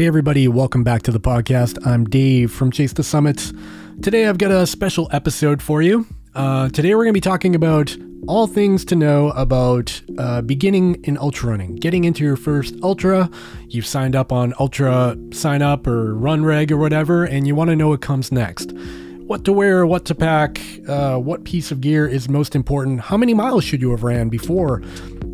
[0.00, 1.86] Hey, everybody, welcome back to the podcast.
[1.86, 3.52] I'm Dave from Chase the Summits.
[4.00, 6.06] Today, I've got a special episode for you.
[6.34, 7.94] Uh, today, we're going to be talking about
[8.26, 13.28] all things to know about uh, beginning in ultra running, getting into your first ultra.
[13.68, 17.68] You've signed up on Ultra Sign Up or Run Reg or whatever, and you want
[17.68, 18.72] to know what comes next.
[18.72, 23.18] What to wear, what to pack, uh, what piece of gear is most important, how
[23.18, 24.82] many miles should you have ran before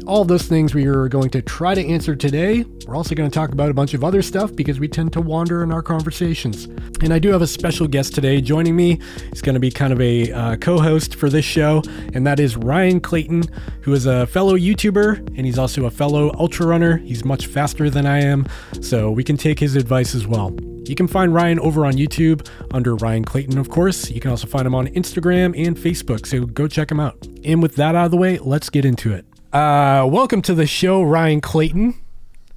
[0.06, 2.64] all those things we are going to try to answer today.
[2.86, 5.20] We're also going to talk about a bunch of other stuff because we tend to
[5.20, 6.64] wander in our conversations.
[7.02, 9.00] And I do have a special guest today joining me.
[9.30, 11.82] He's going to be kind of a uh, co host for this show,
[12.14, 13.44] and that is Ryan Clayton,
[13.82, 16.96] who is a fellow YouTuber and he's also a fellow ultra runner.
[16.98, 18.46] He's much faster than I am,
[18.80, 20.56] so we can take his advice as well.
[20.84, 24.10] You can find Ryan over on YouTube under Ryan Clayton, of course.
[24.10, 27.26] You can also find him on Instagram and Facebook, so go check him out.
[27.44, 29.26] And with that out of the way, let's get into it.
[29.52, 31.94] Uh, welcome to the show, Ryan Clayton.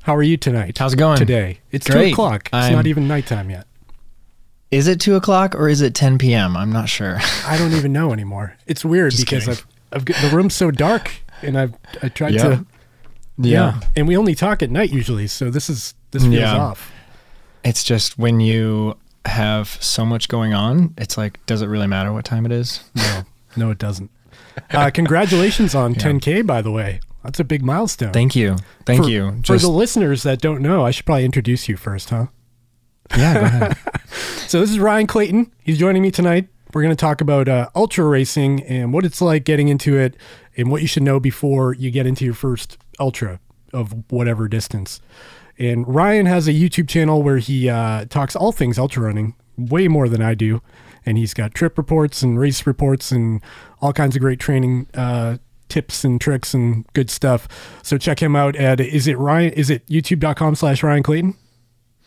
[0.03, 0.77] How are you tonight?
[0.77, 1.17] How's it going?
[1.17, 1.59] Today.
[1.71, 2.07] It's Great.
[2.09, 2.45] 2 o'clock.
[2.47, 3.65] It's I'm- not even nighttime yet.
[4.71, 6.55] Is it two o'clock or is it 10 p.m.?
[6.55, 7.17] I'm not sure.
[7.47, 8.55] I don't even know anymore.
[8.67, 9.47] It's weird Just because.
[9.49, 11.73] I've, I've the room's so dark and I've
[12.03, 12.65] I tried to
[13.39, 13.71] Yeah.
[13.79, 16.55] to And we only talk at night usually, so this is this feels Yeah.
[16.55, 16.91] off.
[17.63, 18.95] It's just when you
[19.25, 22.83] have so much going on, it's like, does it really matter what time it is?
[22.95, 23.23] No,
[23.57, 24.11] no, it doesn't.
[24.71, 26.99] Uh, congratulations on 10K, by the way.
[27.23, 28.13] That's a big milestone.
[28.13, 28.57] Thank you.
[28.85, 29.41] Thank for, you.
[29.45, 32.27] For the listeners that don't know, I should probably introduce you first, huh?
[33.17, 33.77] yeah, go ahead.
[34.49, 35.51] So this is Ryan Clayton.
[35.63, 36.47] He's joining me tonight.
[36.73, 40.15] We're going to talk about uh, ultra racing and what it's like getting into it,
[40.57, 43.39] and what you should know before you get into your first ultra
[43.73, 45.01] of whatever distance.
[45.59, 49.35] And Ryan has a YouTube channel where he uh, talks all things ultra running,
[49.67, 50.61] way more than I do.
[51.05, 53.41] And he's got trip reports and race reports and
[53.81, 55.37] all kinds of great training uh,
[55.69, 57.47] tips and tricks and good stuff.
[57.83, 59.53] So check him out at is it Ryan?
[59.53, 61.35] Is it YouTube.com slash Ryan Clayton?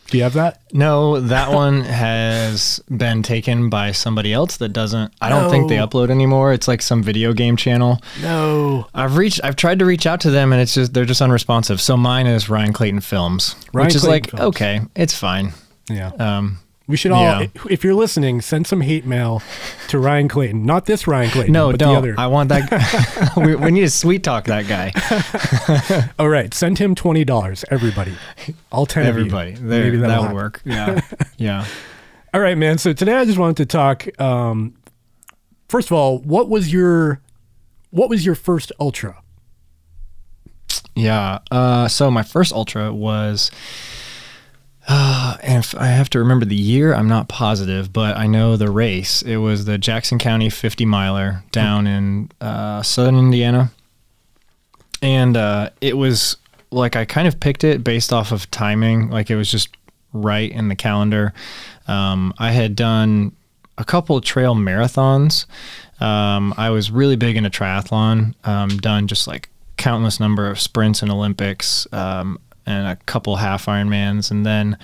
[0.09, 0.60] Do you have that?
[0.75, 5.76] No, that one has been taken by somebody else that doesn't, I don't think they
[5.76, 6.53] upload anymore.
[6.53, 7.99] It's like some video game channel.
[8.21, 8.87] No.
[8.93, 11.81] I've reached, I've tried to reach out to them and it's just, they're just unresponsive.
[11.81, 14.44] So mine is Ryan Clayton Films, Ryan which is like, Films.
[14.49, 15.55] okay, it's fine.
[15.88, 16.10] Yeah.
[16.19, 16.59] Um,
[16.92, 17.47] We should all, Yeah.
[17.70, 19.41] if you're listening, send some hate mail
[19.88, 20.66] to Ryan Clayton.
[20.66, 21.50] Not this Ryan Clayton.
[21.50, 21.94] No, but don't.
[21.94, 22.14] the other.
[22.19, 23.32] I want that.
[23.38, 24.92] we, we need to sweet talk that guy.
[26.19, 27.64] All right, send him twenty dollars.
[27.70, 28.12] Everybody,
[28.70, 29.66] all ten Everybody, of you.
[29.66, 30.60] Maybe that would work.
[30.66, 31.00] Yeah,
[31.38, 31.64] yeah.
[32.34, 32.76] All right, man.
[32.76, 34.20] So today I just wanted to talk.
[34.20, 34.75] Um,
[35.70, 37.22] first of all, what was your,
[37.88, 39.16] what was your first ultra?
[40.94, 41.38] Yeah.
[41.50, 43.50] Uh, so my first ultra was,
[44.88, 48.56] uh, and if I have to remember the year, I'm not positive, but I know
[48.56, 49.22] the race.
[49.22, 53.70] It was the Jackson County 50 miler down in uh, southern Indiana,
[55.00, 56.37] and uh, it was
[56.70, 59.10] like I kind of picked it based off of timing.
[59.10, 59.69] Like it was just
[60.12, 61.32] right in the calendar.
[61.87, 63.32] Um, I had done
[63.78, 65.47] a couple trail marathons.
[66.00, 68.34] Um, I was really big into triathlon.
[68.44, 73.67] Um, done just like countless number of sprints and Olympics, um, and a couple half
[73.67, 74.78] Ironmans, and then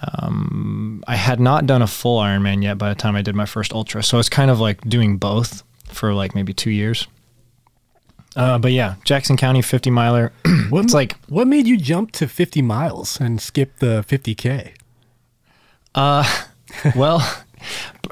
[0.00, 3.46] um, I had not done a full Ironman yet by the time I did my
[3.46, 4.02] first ultra.
[4.02, 7.08] So I was kind of like doing both for like maybe two years.
[8.36, 10.32] Uh, but yeah, Jackson County 50 miler.
[10.70, 14.74] What, it's like what made you jump to fifty miles and skip the fifty k?
[15.94, 16.24] Uh,
[16.94, 17.20] well,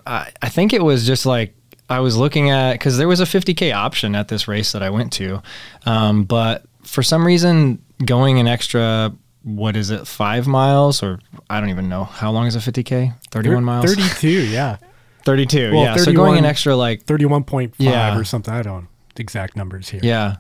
[0.06, 1.54] I I think it was just like
[1.90, 4.88] I was looking at because there was a 50k option at this race that I
[4.88, 5.42] went to,
[5.84, 9.12] um, but for some reason going an extra
[9.42, 13.14] what is it five miles or I don't even know how long is a 50k
[13.30, 14.28] 31 miles Thirty-two.
[14.50, 14.78] Yeah,
[15.24, 18.18] 32 Well, yeah so going an extra like thirty-one point five Yeah.
[18.18, 18.52] or something.
[18.52, 20.00] I don't exact numbers here.
[20.02, 20.36] Yeah.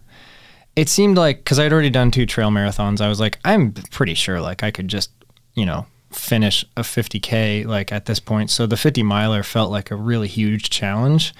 [0.74, 4.12] It seemed like because I'd already done two trail marathons, I was like, I'm pretty
[4.14, 5.10] sure like I could just,
[5.54, 8.50] you know, finish a 50K like at this point.
[8.50, 11.32] So the 50 miler felt like a really huge challenge.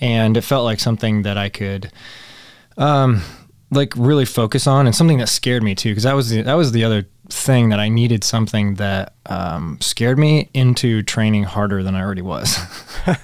[0.00, 1.92] And it felt like something that I could,
[2.76, 3.22] um,
[3.72, 5.90] like really focus on and something that scared me too.
[5.90, 9.78] Because that was the, that was the other thing that I needed something that um,
[9.80, 12.56] scared me into training harder than I already was.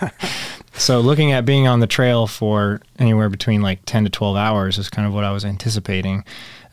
[0.78, 4.78] So looking at being on the trail for anywhere between like 10 to 12 hours
[4.78, 6.24] is kind of what I was anticipating.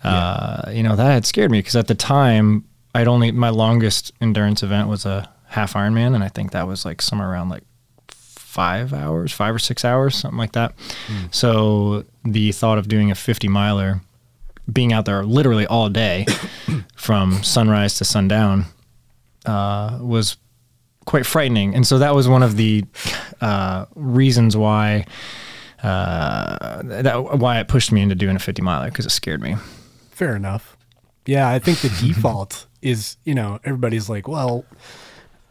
[0.04, 4.12] Uh, you know, that had scared me because at the time I'd only, my longest
[4.21, 6.13] endurance event was a half Ironman.
[6.13, 7.63] And I think that was like somewhere around like
[8.56, 10.74] five hours, five or six hours, something like that.
[11.30, 14.00] So the thought of doing a 50 miler,
[14.72, 16.25] being out there literally all day
[16.96, 18.63] from sunrise to sundown,
[19.46, 20.38] uh, was
[21.06, 21.75] quite frightening.
[21.75, 22.86] And so that was one of the
[23.42, 25.06] uh, reasons why
[25.84, 29.56] uh, that why it pushed me into doing a 50 miler because it scared me.
[30.12, 30.78] Fair enough.
[31.25, 34.63] Yeah, I think the default is, you know, everybody's like, well,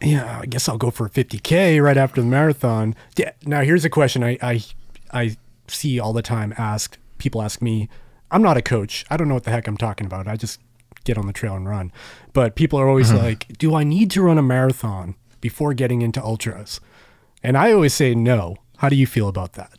[0.02, 2.94] yeah, I guess I'll go for a 50k right after the marathon.
[3.16, 3.32] Yeah.
[3.44, 4.64] Now here's a question I I
[5.12, 5.36] I
[5.68, 6.98] see all the time asked.
[7.18, 7.88] People ask me,
[8.30, 9.04] I'm not a coach.
[9.08, 10.28] I don't know what the heck I'm talking about.
[10.28, 10.60] I just
[11.04, 11.92] get on the trail and run.
[12.32, 16.22] But people are always like, do I need to run a marathon before getting into
[16.22, 16.80] ultras?
[17.42, 18.56] And I always say no.
[18.78, 19.72] How do you feel about that?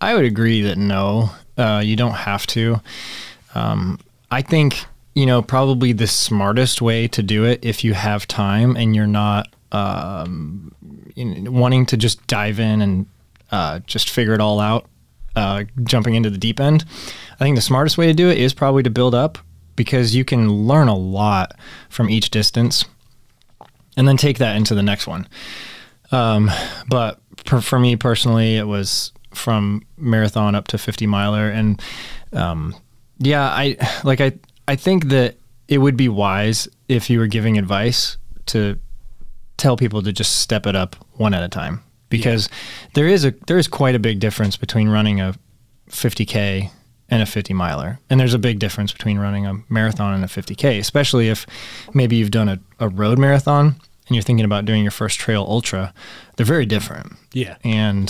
[0.00, 2.80] I would agree that no, uh, you don't have to.
[3.54, 3.98] Um,
[4.30, 4.84] I think
[5.18, 9.04] you know probably the smartest way to do it if you have time and you're
[9.04, 10.72] not um,
[11.16, 13.06] in, wanting to just dive in and
[13.50, 14.86] uh, just figure it all out,
[15.34, 16.84] uh, jumping into the deep end.
[17.32, 19.38] I think the smartest way to do it is probably to build up
[19.74, 22.84] because you can learn a lot from each distance
[23.96, 25.26] and then take that into the next one.
[26.12, 26.48] Um,
[26.88, 31.50] but for, for me personally, it was from marathon up to 50 miler.
[31.50, 31.82] And
[32.32, 32.76] um,
[33.18, 34.34] yeah, I like, I,
[34.68, 35.36] I think that
[35.66, 38.78] it would be wise if you were giving advice to
[39.56, 41.82] tell people to just step it up one at a time.
[42.10, 42.88] Because yeah.
[42.94, 45.34] there is a there is quite a big difference between running a
[45.90, 46.70] 50k
[47.10, 47.98] and a 50 miler.
[48.10, 51.46] And there's a big difference between running a marathon and a 50k especially if
[51.94, 53.66] maybe you've done a, a road marathon
[54.06, 55.92] and you're thinking about doing your first trail ultra
[56.36, 57.14] they're very different.
[57.32, 57.56] Yeah.
[57.64, 58.08] And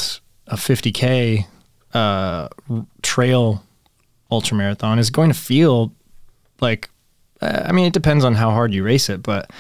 [0.49, 1.47] a 50k
[1.95, 2.49] uh,
[3.03, 3.65] trail
[4.31, 5.93] ultra marathon is going to feel
[6.61, 6.91] like
[7.41, 9.51] uh, I mean it depends on how hard you race it but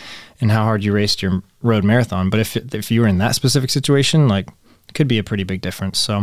[0.40, 2.30] and how hard you raced your road marathon.
[2.30, 4.48] But if if you were in that specific situation like
[4.88, 5.98] it could be a pretty big difference.
[5.98, 6.22] So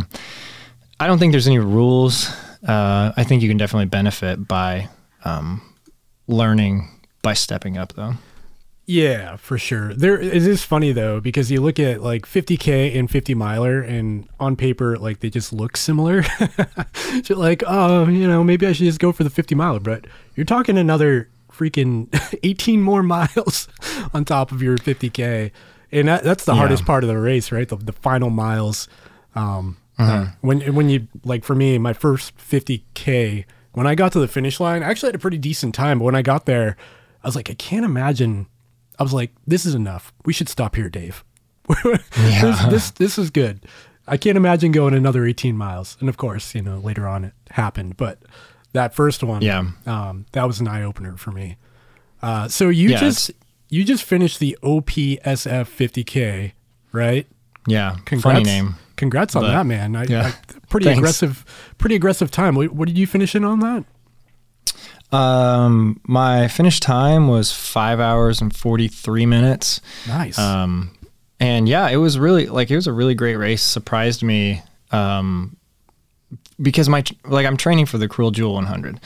[0.98, 2.30] I don't think there's any rules.
[2.66, 4.88] Uh, I think you can definitely benefit by
[5.24, 5.62] um,
[6.26, 6.88] learning
[7.22, 8.14] by stepping up though
[8.86, 9.92] yeah, for sure.
[9.94, 14.28] There it is funny though because you look at like 50k and 50 miler, and
[14.38, 16.24] on paper like they just look similar.
[17.24, 20.06] So like, oh, you know, maybe I should just go for the 50 miler, but
[20.34, 22.08] you're talking another freaking
[22.42, 23.68] 18 more miles
[24.14, 25.50] on top of your 50k,
[25.92, 26.58] and that, that's the yeah.
[26.58, 27.68] hardest part of the race, right?
[27.68, 28.88] The, the final miles.
[29.34, 30.12] Um, uh-huh.
[30.12, 34.28] uh, when when you like for me, my first 50k, when I got to the
[34.28, 36.00] finish line, I actually had a pretty decent time.
[36.00, 36.76] But when I got there,
[37.24, 38.46] I was like, I can't imagine
[38.98, 40.12] I was like, this is enough.
[40.24, 41.24] We should stop here, Dave.
[41.84, 42.00] yeah.
[42.14, 43.66] this, this, this is good.
[44.06, 45.96] I can't imagine going another 18 miles.
[46.00, 48.18] And of course, you know, later on it happened, but
[48.72, 51.56] that first one, yeah, um, that was an eye opener for me.
[52.22, 53.30] Uh, so you yeah, just
[53.68, 56.52] you just finished the OPSF 50k,
[56.92, 57.26] right?
[57.66, 58.76] Yeah, congrats, funny name.
[58.96, 59.96] Congrats on but, that, man.
[59.96, 60.32] I, yeah.
[60.32, 60.98] I, pretty Thanks.
[60.98, 61.44] aggressive,
[61.78, 62.54] pretty aggressive time.
[62.54, 63.84] What, what did you finish in on that?
[65.12, 69.80] Um, my finish time was five hours and 43 minutes.
[70.06, 70.38] Nice.
[70.38, 70.90] Um,
[71.38, 73.62] and yeah, it was really like, it was a really great race.
[73.62, 74.62] Surprised me.
[74.90, 75.56] Um,
[76.60, 78.98] because my, like I'm training for the Cruel Jewel 100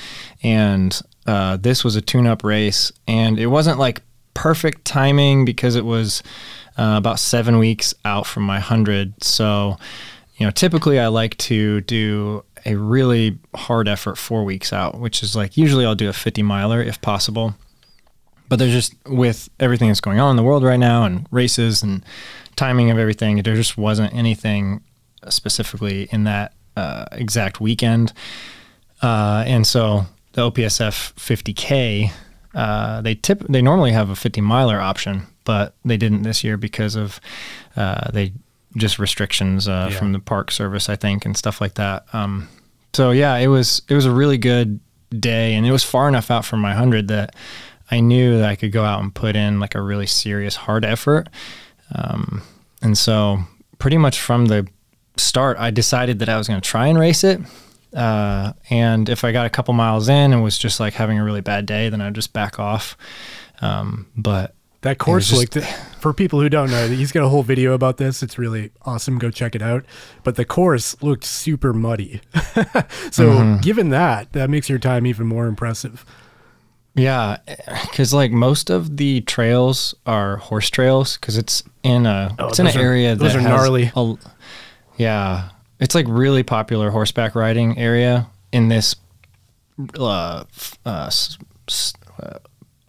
[0.42, 4.02] and, uh, this was a tune up race and it wasn't like
[4.34, 6.22] perfect timing because it was,
[6.78, 9.22] uh, about seven weeks out from my hundred.
[9.22, 9.76] So,
[10.36, 15.22] you know, typically I like to do a really hard effort four weeks out, which
[15.22, 17.54] is like usually I'll do a 50 miler if possible.
[18.48, 21.82] But there's just with everything that's going on in the world right now and races
[21.82, 22.04] and
[22.56, 24.82] timing of everything, there just wasn't anything
[25.28, 28.12] specifically in that uh, exact weekend.
[29.02, 32.12] Uh, and so the OPSF 50K,
[32.54, 36.56] uh, they tip they normally have a 50 miler option, but they didn't this year
[36.56, 37.20] because of
[37.76, 38.32] uh, they
[38.76, 39.98] just restrictions uh, yeah.
[39.98, 42.04] from the park service, I think, and stuff like that.
[42.12, 42.48] Um,
[42.92, 46.30] so yeah, it was it was a really good day, and it was far enough
[46.30, 47.34] out from my hundred that
[47.90, 50.84] I knew that I could go out and put in like a really serious hard
[50.84, 51.28] effort.
[51.94, 52.42] Um,
[52.82, 53.38] and so
[53.78, 54.66] pretty much from the
[55.16, 57.40] start, I decided that I was going to try and race it.
[57.92, 61.24] Uh, and if I got a couple miles in and was just like having a
[61.24, 62.96] really bad day, then I'd just back off.
[63.60, 65.66] Um, but that course just, looked
[66.00, 68.22] for people who don't know, he's got a whole video about this.
[68.22, 69.18] It's really awesome.
[69.18, 69.84] Go check it out.
[70.24, 72.20] But the course looked super muddy.
[73.10, 73.60] so mm-hmm.
[73.60, 76.04] given that, that makes your time even more impressive.
[76.94, 77.36] Yeah,
[77.90, 82.58] because like most of the trails are horse trails because it's in a oh, it's
[82.58, 83.92] in an are, area that are gnarly.
[83.94, 84.14] A,
[84.96, 88.96] yeah, it's like really popular horseback riding area in this
[89.98, 90.44] uh,
[90.84, 91.10] uh,
[92.18, 92.38] uh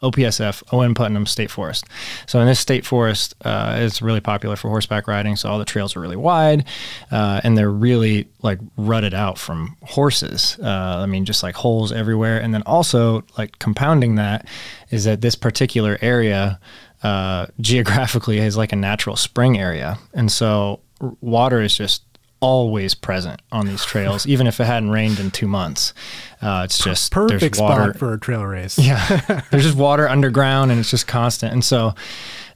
[0.01, 1.85] OPSF, Owen Putnam State Forest.
[2.25, 5.35] So in this state forest, uh, it's really popular for horseback riding.
[5.35, 6.65] So all the trails are really wide,
[7.11, 10.57] uh, and they're really like rutted out from horses.
[10.61, 12.39] Uh, I mean, just like holes everywhere.
[12.39, 14.47] And then also like compounding that
[14.89, 16.59] is that this particular area
[17.03, 20.81] uh, geographically is like a natural spring area, and so
[21.19, 22.03] water is just
[22.41, 25.93] always present on these trails, even if it hadn't rained in two months.
[26.41, 27.83] Uh, it's just Perfect there's water.
[27.83, 28.77] spot for a trail race.
[28.77, 31.53] Yeah, there's just water underground, and it's just constant.
[31.53, 31.93] And so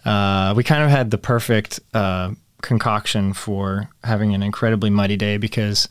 [0.04, 5.38] uh, we kind of had the perfect uh, concoction for having an incredibly muddy day
[5.38, 5.88] because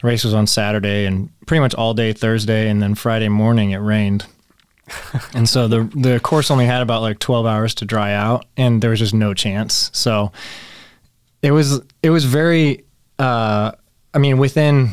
[0.00, 3.70] the race was on Saturday and pretty much all day Thursday, and then Friday morning
[3.70, 4.26] it rained.
[5.34, 8.82] and so the the course only had about like 12 hours to dry out, and
[8.82, 9.90] there was just no chance.
[9.92, 10.32] So
[11.40, 12.84] it was it was very.
[13.18, 13.72] Uh,
[14.14, 14.90] I mean, within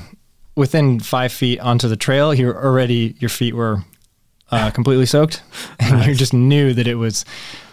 [0.55, 3.83] within five feet onto the trail, you're already your feet were
[4.51, 5.41] uh, completely soaked,
[5.79, 7.25] and you just knew that it was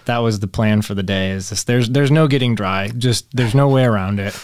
[0.05, 1.31] that was the plan for the day.
[1.31, 4.39] Is this there's there's no getting dry, just there's no way around it.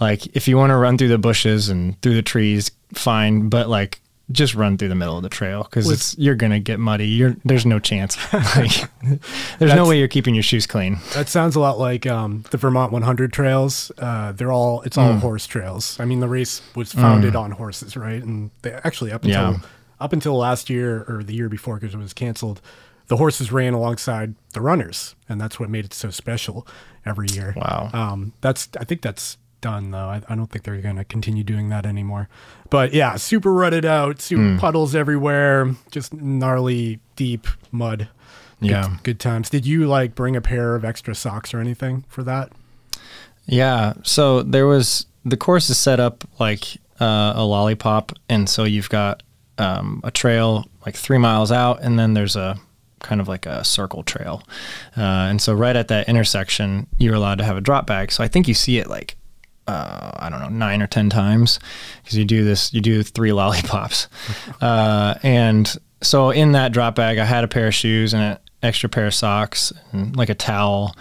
[0.00, 3.68] Like if you want to run through the bushes and through the trees, fine, but
[3.68, 3.99] like
[4.32, 7.06] just run through the middle of the trail because it's you're gonna get muddy.
[7.08, 8.16] You're there's no chance.
[8.56, 8.88] like,
[9.58, 10.98] there's no way you're keeping your shoes clean.
[11.14, 13.90] That sounds a lot like um, the Vermont 100 trails.
[13.98, 15.20] Uh, they're all it's all Mm.
[15.20, 15.98] horse trails.
[15.98, 18.22] I mean, the race was founded on horses, right?
[18.22, 19.58] And they actually up until Yeah.
[20.00, 22.60] up until last year or the year before because it was canceled,
[23.08, 26.66] the horses ran alongside the runners, and that's what made it so special
[27.04, 27.54] every year.
[27.56, 27.90] Wow.
[27.92, 30.08] Um, that's I think that's done though.
[30.08, 32.28] I, I don't think they're going to continue doing that anymore.
[32.70, 34.58] But yeah, super rutted out, super Hmm.
[34.58, 38.08] puddles everywhere, just gnarly deep mud.
[38.60, 38.96] Good- Yeah.
[39.02, 39.48] good times.
[39.50, 42.52] Did you like bring a pair of extra socks or anything for that?
[43.46, 43.94] Yeah.
[44.02, 48.88] So there was the course is set up like uh, a lollipop, and so you've
[48.90, 49.22] got
[49.58, 52.58] um, a trail like three miles out, and then there's a
[53.00, 54.42] kind of like a circle trail,
[54.96, 58.12] uh, and so right at that intersection, you're allowed to have a drop bag.
[58.12, 59.16] So I think you see it like.
[59.70, 61.60] Uh, I don't know, nine or ten times,
[62.02, 64.08] because you do this, you do three lollipops,
[64.60, 68.38] uh, and so in that drop bag, I had a pair of shoes and an
[68.62, 70.96] extra pair of socks and like a towel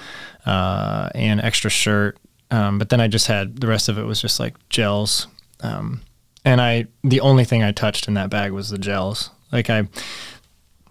[0.46, 2.18] uh, and extra shirt.
[2.52, 5.28] Um, but then I just had the rest of it was just like gels.
[5.62, 6.02] Um,
[6.46, 9.30] and I, the only thing I touched in that bag was the gels.
[9.52, 9.88] Like I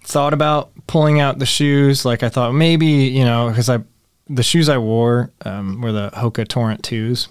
[0.04, 2.04] thought about pulling out the shoes.
[2.04, 3.80] Like I thought maybe, you know, because I,
[4.28, 7.28] the shoes I wore um, were the Hoka Torrent 2s.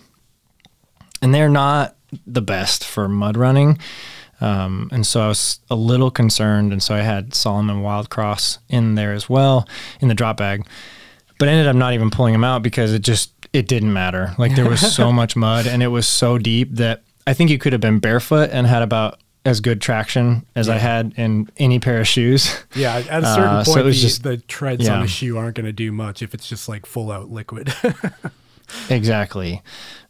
[1.21, 1.95] And they're not
[2.25, 3.79] the best for mud running.
[4.39, 6.71] Um, and so I was a little concerned.
[6.71, 9.67] And so I had Salomon Wildcross in there as well
[9.99, 10.65] in the drop bag.
[11.39, 14.33] But ended up not even pulling him out because it just it didn't matter.
[14.37, 17.57] Like there was so much mud and it was so deep that I think you
[17.57, 21.79] could have been barefoot and had about as good traction as I had in any
[21.79, 22.53] pair of shoes.
[22.75, 25.01] Yeah, at a certain Uh, point, so it was the, just- the treads on yeah.
[25.03, 27.73] the shoe aren't going to do much if it's just like full out liquid.
[28.89, 29.61] Exactly.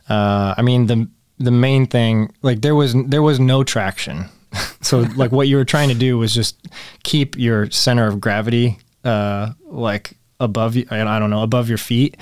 [0.10, 1.08] Uh, I mean the
[1.40, 4.26] the main thing like there was there was no traction.
[4.82, 6.68] so like what you were trying to do was just
[7.04, 10.86] keep your center of gravity uh, like above you.
[10.90, 12.18] I don't know above your feet.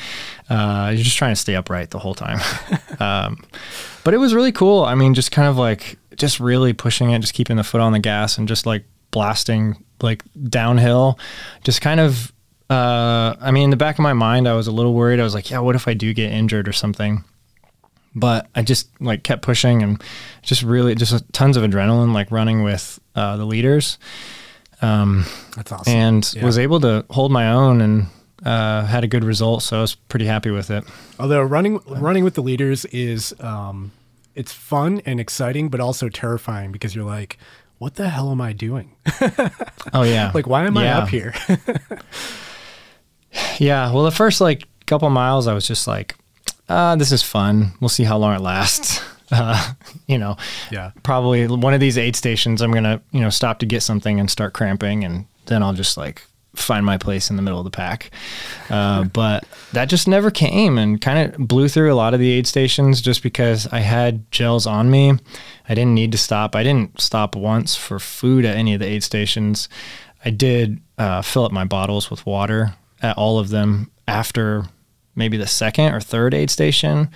[0.49, 2.39] Uh, you're just trying to stay upright the whole time.
[2.99, 3.43] um,
[4.03, 4.83] but it was really cool.
[4.83, 7.91] I mean, just kind of like just really pushing it, just keeping the foot on
[7.91, 11.19] the gas, and just like blasting like downhill.
[11.63, 12.31] Just kind of.
[12.67, 15.19] Uh, I mean, in the back of my mind, I was a little worried.
[15.19, 17.23] I was like, "Yeah, what if I do get injured or something?"
[18.15, 20.01] But I just like kept pushing and
[20.41, 23.97] just really just tons of adrenaline, like running with uh, the leaders,
[24.81, 25.93] um, That's awesome.
[25.93, 26.45] and Yeah.
[26.45, 28.07] was able to hold my own and
[28.45, 29.63] uh, had a good result.
[29.63, 30.83] So I was pretty happy with it.
[31.19, 33.91] Although running running with the leaders is um,
[34.33, 37.37] it's fun and exciting, but also terrifying because you're like,
[37.79, 38.95] what the hell am I doing?
[39.93, 41.33] Oh yeah, like, why am I up here?
[43.59, 43.91] Yeah.
[43.91, 46.15] Well, the first like couple miles, I was just like,
[46.69, 47.73] uh, this is fun.
[47.79, 49.01] We'll see how long it lasts.
[49.31, 49.73] Uh,
[50.05, 50.37] you know,
[50.71, 50.91] yeah.
[51.01, 54.29] probably one of these aid stations, I'm gonna you know stop to get something and
[54.29, 56.21] start cramping, and then I'll just like
[56.53, 58.11] find my place in the middle of the pack.
[58.69, 62.31] Uh, but that just never came, and kind of blew through a lot of the
[62.31, 65.13] aid stations just because I had gels on me.
[65.67, 66.55] I didn't need to stop.
[66.55, 69.69] I didn't stop once for food at any of the aid stations.
[70.23, 74.65] I did uh, fill up my bottles with water at all of them after
[75.15, 77.09] maybe the second or third aid station.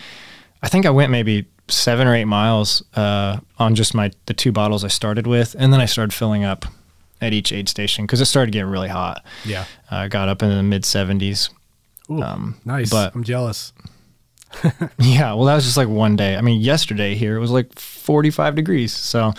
[0.61, 4.51] I think I went maybe seven or eight miles uh, on just my the two
[4.51, 6.65] bottles I started with, and then I started filling up
[7.21, 9.23] at each aid station because it started getting really hot.
[9.45, 9.65] Yeah.
[9.91, 11.49] I got up into the mid 70s.
[12.09, 12.89] Um, nice.
[12.89, 13.73] but- I'm jealous.
[14.97, 16.35] Yeah, well, that was just like one day.
[16.35, 19.33] I mean, yesterday here it was like 45 degrees, so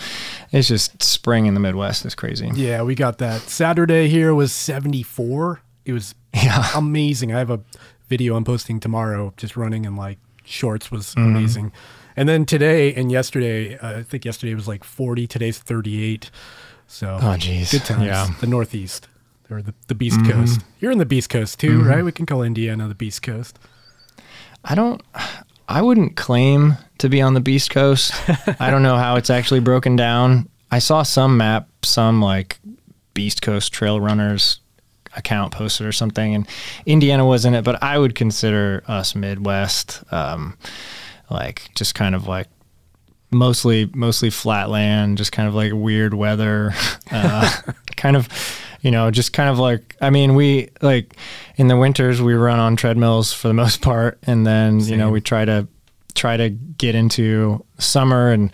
[0.53, 2.05] it's just spring in the Midwest.
[2.05, 2.49] It's crazy.
[2.53, 3.41] Yeah, we got that.
[3.41, 5.61] Saturday here was 74.
[5.85, 6.65] It was Yeah.
[6.75, 7.33] amazing.
[7.35, 7.59] I have a
[8.11, 11.35] video I'm posting tomorrow just running in like shorts was Mm-hmm.
[11.35, 11.71] amazing.
[12.17, 15.27] And then today and yesterday, uh, I think yesterday was like 40.
[15.27, 16.29] Today's 38.
[16.87, 17.71] So Oh, jeez.
[17.71, 18.03] good times.
[18.05, 18.25] Yeah.
[18.25, 18.39] Mm-hmm.
[18.41, 19.07] The Northeast
[19.49, 20.59] or the, the Beast Coast.
[20.79, 22.03] You're in the Beast Coast too, right?
[22.03, 23.57] We can call Indiana the Beast Coast.
[24.63, 25.01] I don't.
[25.67, 28.13] I wouldn't claim to be on the Beast Coast.
[28.59, 30.49] I don't know how it's actually broken down.
[30.69, 32.59] I saw some map, some like
[33.13, 34.59] Beast Coast Trail Runners
[35.15, 36.47] account posted or something, and
[36.85, 40.57] Indiana was in it, but I would consider us Midwest, um,
[41.29, 42.47] like just kind of like
[43.31, 46.73] mostly mostly flat land, just kind of like weird weather,
[47.11, 47.51] uh,
[47.95, 48.27] kind of
[48.81, 51.15] you know, just kind of like I mean, we like
[51.55, 54.91] in the winters we run on treadmills for the most part, and then Same.
[54.91, 55.67] you know we try to
[56.13, 58.51] try to get into summer and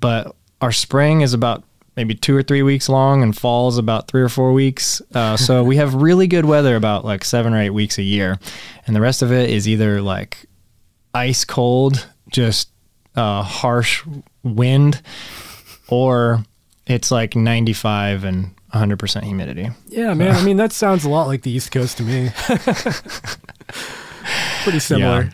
[0.00, 1.62] but our spring is about
[1.96, 5.00] maybe two or three weeks long, and fall's about three or four weeks.
[5.14, 8.38] Uh, so we have really good weather about like seven or eight weeks a year,
[8.86, 10.46] and the rest of it is either like
[11.14, 12.70] ice cold, just
[13.14, 14.04] uh, harsh
[14.42, 15.00] wind,
[15.88, 16.44] or
[16.86, 19.70] it's like 95 and 100% humidity.
[19.88, 20.34] Yeah, man.
[20.36, 22.30] I mean, that sounds a lot like the East Coast to me.
[24.62, 25.22] Pretty similar.
[25.22, 25.30] Yeah.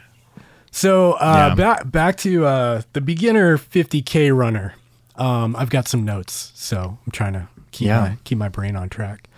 [0.71, 1.54] So uh, yeah.
[1.54, 4.75] back back to uh, the beginner 50k runner.
[5.23, 8.00] Um, I've got some notes, so I'm trying to keep yeah.
[8.00, 9.29] my keep my brain on track.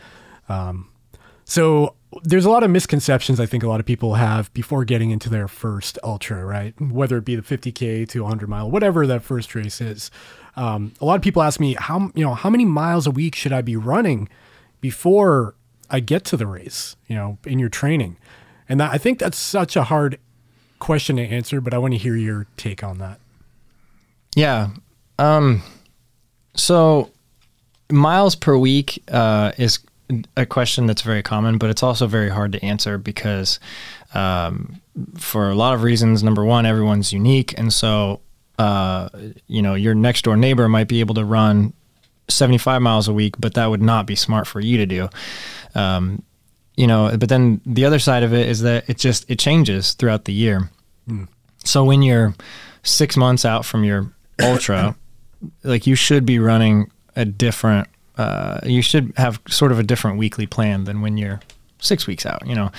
[0.49, 0.89] Um,
[1.45, 5.11] so there's a lot of misconceptions I think a lot of people have before getting
[5.11, 6.73] into their first ultra, right?
[6.81, 10.11] Whether it be the 50k to 100 mile, whatever that first race is.
[10.57, 13.35] Um, a lot of people ask me how you know how many miles a week
[13.35, 14.31] should I be running
[14.81, 15.55] before
[15.91, 18.17] I get to the race, you know, in your training,
[18.71, 20.19] and that, I think that's such a hard
[20.79, 23.21] question to answer, but I want to hear your take on that.
[24.35, 24.71] Yeah,
[25.19, 25.63] um,
[26.65, 27.11] so
[27.91, 29.81] miles per week uh, is
[30.35, 33.61] a question that's very common, but it's also very hard to answer because,
[34.15, 34.81] um,
[35.19, 38.21] for a lot of reasons, number one, everyone's unique, and so
[38.59, 39.11] uh,
[39.47, 41.75] you know your next door neighbor might be able to run
[42.29, 45.11] 75 miles a week, but that would not be smart for you to do.
[45.75, 46.23] Um,
[46.77, 49.93] you know, but then the other side of it is that it just it changes
[49.93, 50.71] throughout the year.
[51.07, 51.29] Mm.
[51.63, 52.35] So when you're
[52.85, 54.97] six months out from your ultra,
[55.63, 60.19] like you should be running a different uh, you should have sort of a different
[60.19, 61.41] weekly plan than when you're
[61.81, 62.71] six weeks out, you know.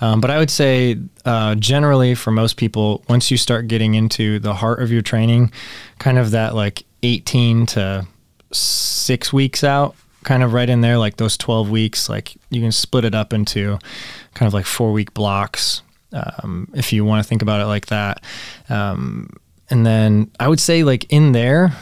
[0.00, 4.38] Um, but I would say uh, generally for most people, once you start getting into
[4.38, 5.52] the heart of your training,
[5.98, 8.06] kind of that like 18 to
[8.52, 12.72] six weeks out, kind of right in there, like those 12 weeks, like you can
[12.72, 13.78] split it up into
[14.34, 17.86] kind of like four week blocks um, if you want to think about it like
[17.86, 18.22] that.
[18.68, 19.30] Um,
[19.70, 21.72] and then I would say like in there,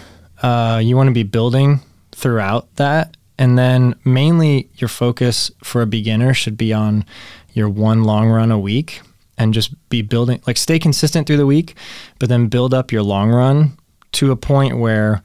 [0.43, 1.81] uh, you want to be building
[2.13, 3.17] throughout that.
[3.39, 7.05] And then mainly your focus for a beginner should be on
[7.53, 9.01] your one long run a week
[9.39, 11.75] and just be building, like stay consistent through the week,
[12.19, 13.77] but then build up your long run
[14.13, 15.23] to a point where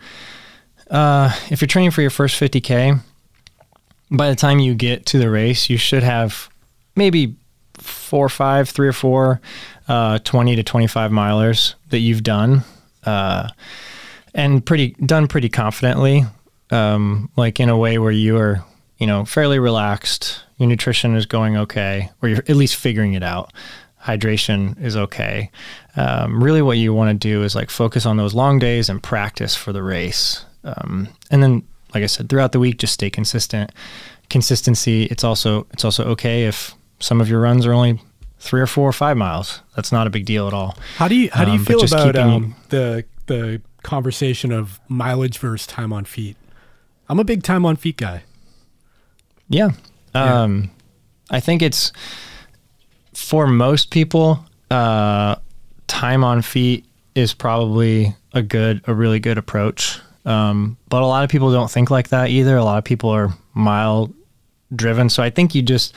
[0.90, 3.00] uh, if you're training for your first 50K,
[4.10, 6.50] by the time you get to the race, you should have
[6.98, 7.36] maybe
[7.76, 9.40] four or five, three or four,
[9.88, 12.64] uh, 20 to 25 milers that you've done.
[13.06, 13.48] Uh,
[14.34, 16.26] and pretty done pretty confidently
[16.72, 18.64] um, like in a way where you are,
[18.98, 20.44] you know, fairly relaxed.
[20.58, 23.52] Your nutrition is going okay, or you're at least figuring it out.
[24.04, 25.52] Hydration is okay.
[25.96, 29.02] Um, really, what you want to do is like focus on those long days and
[29.02, 30.46] practice for the race.
[30.64, 31.64] Um, and then,
[31.94, 33.72] like I said, throughout the week, just stay consistent.
[34.30, 35.06] Consistency.
[35.06, 38.00] It's also it's also okay if some of your runs are only
[38.40, 39.62] three or four or five miles.
[39.76, 40.78] That's not a big deal at all.
[40.96, 45.38] How do you how do you um, feel about um, the the conversation of mileage
[45.38, 46.38] versus time on feet?
[47.10, 48.24] I'm a big time on feet guy.
[49.50, 49.72] Yeah.
[50.16, 50.44] yeah.
[50.44, 50.72] Um,
[51.30, 51.92] I think it's
[53.14, 55.36] for most people, uh,
[55.88, 60.00] time on feet is probably a good, a really good approach.
[60.26, 62.56] Um, but a lot of people don't think like that either.
[62.56, 64.12] A lot of people are mile
[64.76, 65.10] driven.
[65.10, 65.94] So I think you just,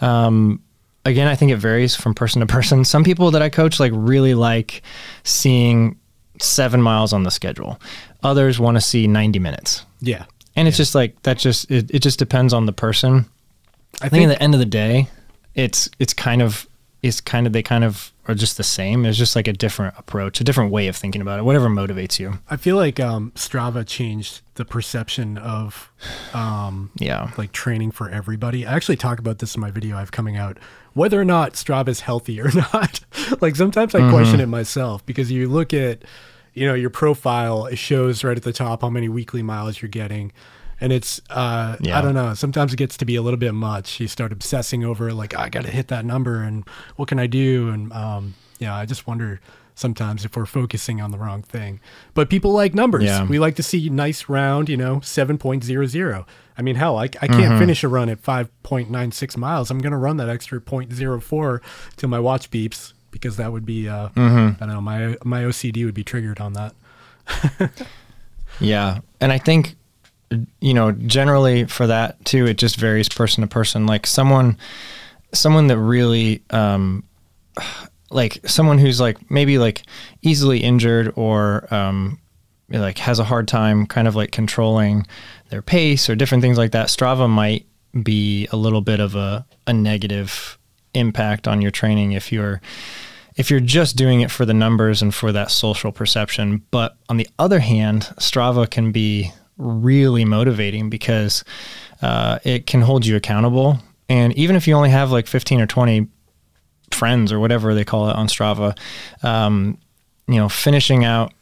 [0.00, 0.62] um,
[1.04, 2.84] again, I think it varies from person to person.
[2.84, 4.82] Some people that I coach like really like
[5.24, 5.98] seeing
[6.42, 7.80] seven miles on the schedule.
[8.22, 9.84] Others want to see 90 minutes.
[10.00, 10.24] Yeah.
[10.56, 11.38] And it's just like that.
[11.38, 13.26] Just it, it just depends on the person.
[14.00, 15.08] I, I think, think at the end of the day,
[15.54, 16.66] it's it's kind of
[17.02, 19.04] it's kind of they kind of are just the same.
[19.06, 21.42] It's just like a different approach, a different way of thinking about it.
[21.42, 22.38] Whatever motivates you.
[22.48, 25.90] I feel like um, Strava changed the perception of
[26.34, 28.66] um, yeah, like training for everybody.
[28.66, 30.58] I actually talk about this in my video I have coming out.
[30.92, 33.00] Whether or not Strava is healthy or not.
[33.40, 34.10] like sometimes I mm-hmm.
[34.10, 36.02] question it myself because you look at
[36.54, 39.88] you know your profile it shows right at the top how many weekly miles you're
[39.88, 40.32] getting.
[40.82, 41.98] And it's uh, yeah.
[41.98, 44.00] i don't know sometimes it gets to be a little bit much.
[44.00, 47.68] You start obsessing over like i gotta hit that number and what can i do?
[47.68, 49.40] And um, yeah i just wonder
[49.74, 51.80] sometimes if we're focusing on the wrong thing.
[52.12, 53.04] But people like numbers.
[53.04, 53.24] Yeah.
[53.26, 57.30] we like to see nice round you know 7.00 i mean hell i, I can't
[57.30, 57.58] mm-hmm.
[57.58, 59.70] finish a run at 5.96 miles.
[59.70, 61.60] I'm gonna run that extra 0.04
[61.96, 64.62] till my watch beeps because that would be uh, Mm-hmm.
[64.62, 66.74] I don't know my my OCD would be triggered on that.
[68.60, 69.00] Yeah.
[69.20, 69.76] And I think,
[70.60, 73.86] you know, generally for that too, it just varies person to person.
[73.86, 74.58] Like someone,
[75.32, 77.04] someone that really, um,
[78.10, 79.82] like someone who's like maybe like
[80.22, 82.18] easily injured or, um,
[82.68, 85.06] like has a hard time kind of like controlling
[85.48, 86.88] their pace or different things like that.
[86.88, 87.66] Strava might
[88.02, 90.58] be a little bit of a, a negative
[90.94, 92.60] impact on your training if you're
[93.36, 96.62] if you're just doing it for the numbers and for that social perception.
[96.70, 101.44] But on the other hand, Strava can be really motivating because
[102.02, 103.78] uh, it can hold you accountable.
[104.08, 106.08] And even if you only have like 15 or 20
[106.90, 108.76] friends or whatever they call it on Strava,
[109.22, 109.78] um,
[110.26, 111.32] you know, finishing out,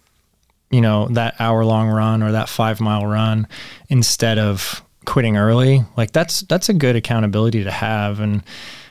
[0.70, 3.46] you know, that hour long run or that five mile run
[3.88, 8.20] instead of quitting early, like that's that's a good accountability to have.
[8.20, 8.42] And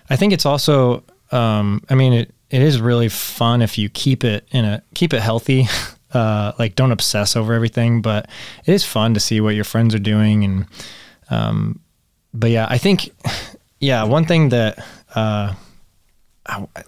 [0.10, 4.24] I think it's also, um, I mean, it it is really fun if you keep
[4.24, 5.67] it in a keep it healthy.
[6.13, 8.30] Uh, like don't obsess over everything, but
[8.65, 10.46] it is fun to see what your friends are doing.
[10.46, 10.65] And
[11.30, 11.82] um,
[12.34, 13.12] but yeah, I think
[13.82, 14.84] yeah, one thing that
[15.15, 15.54] uh,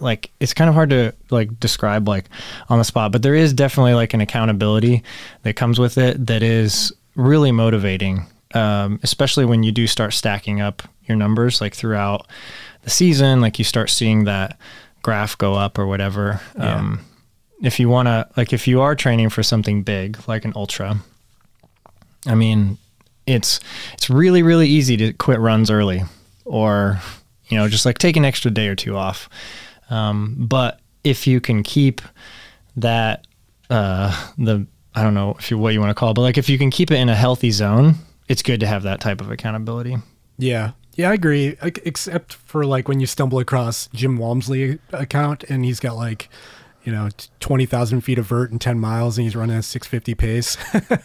[0.00, 2.26] like it's kind of hard to like describe like
[2.68, 5.02] on the spot, but there is definitely like an accountability
[5.42, 10.60] that comes with it that is really motivating, um, especially when you do start stacking
[10.60, 12.26] up your numbers like throughout
[12.82, 13.40] the season.
[13.40, 14.58] Like you start seeing that
[15.02, 16.40] graph go up or whatever.
[16.56, 16.76] Yeah.
[16.76, 17.00] Um,
[17.62, 20.96] if you want to, like, if you are training for something big like an ultra,
[22.26, 22.78] I mean,
[23.26, 23.60] it's
[23.92, 26.02] it's really really easy to quit runs early,
[26.44, 27.00] or
[27.48, 29.28] you know just like take an extra day or two off.
[29.90, 32.00] Um, but if you can keep
[32.76, 33.26] that
[33.68, 36.38] uh, the I don't know if you what you want to call, it, but like
[36.38, 37.94] if you can keep it in a healthy zone,
[38.28, 39.96] it's good to have that type of accountability.
[40.38, 40.72] Yeah.
[41.00, 41.56] Yeah, I agree.
[41.62, 46.28] Except for like when you stumble across Jim Walmsley account and he's got like,
[46.84, 47.08] you know,
[47.40, 50.56] 20,000 feet of vert in 10 miles and he's running a 650 pace.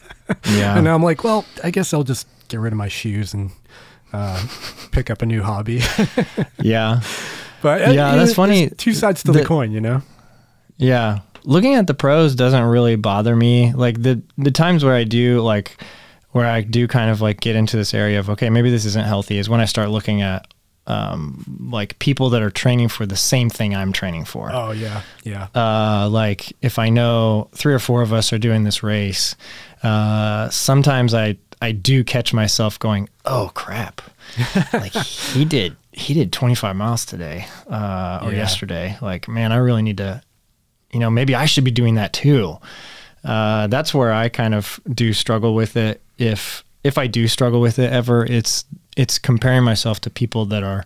[0.50, 3.52] Yeah, and I'm like, well, I guess I'll just get rid of my shoes and
[4.12, 4.44] uh,
[4.92, 5.82] pick up a new hobby.
[6.62, 7.02] yeah,
[7.62, 8.70] but uh, Yeah, that's there's funny.
[8.72, 10.02] Two sides to the, The- coin, you know?
[10.78, 11.20] yeah.
[11.44, 13.72] Looking at the pros doesn't really bother me.
[13.74, 15.78] Like the the times where I do like
[16.36, 19.06] where I do kind of like get into this area of okay, maybe this isn't
[19.06, 20.46] healthy is when I start looking at
[20.86, 24.52] um, like people that are training for the same thing I'm training for.
[24.52, 25.02] Oh, yeah.
[25.24, 25.48] Yeah.
[25.56, 29.38] uh, like if I know three or four of us are doing this race,
[29.82, 34.02] uh, sometimes I I do catch myself going, "Oh crap!"
[34.74, 38.40] like he did he did 25 miles today uh, or Yeah.
[38.40, 38.98] yesterday.
[39.02, 40.22] Like man, I really need to,
[40.92, 42.58] you know, maybe I should be doing that too.
[43.26, 46.02] Uh, that's where I kind of do struggle with it.
[46.18, 50.64] If if I do struggle with it ever, it's it's comparing myself to people that
[50.64, 50.86] are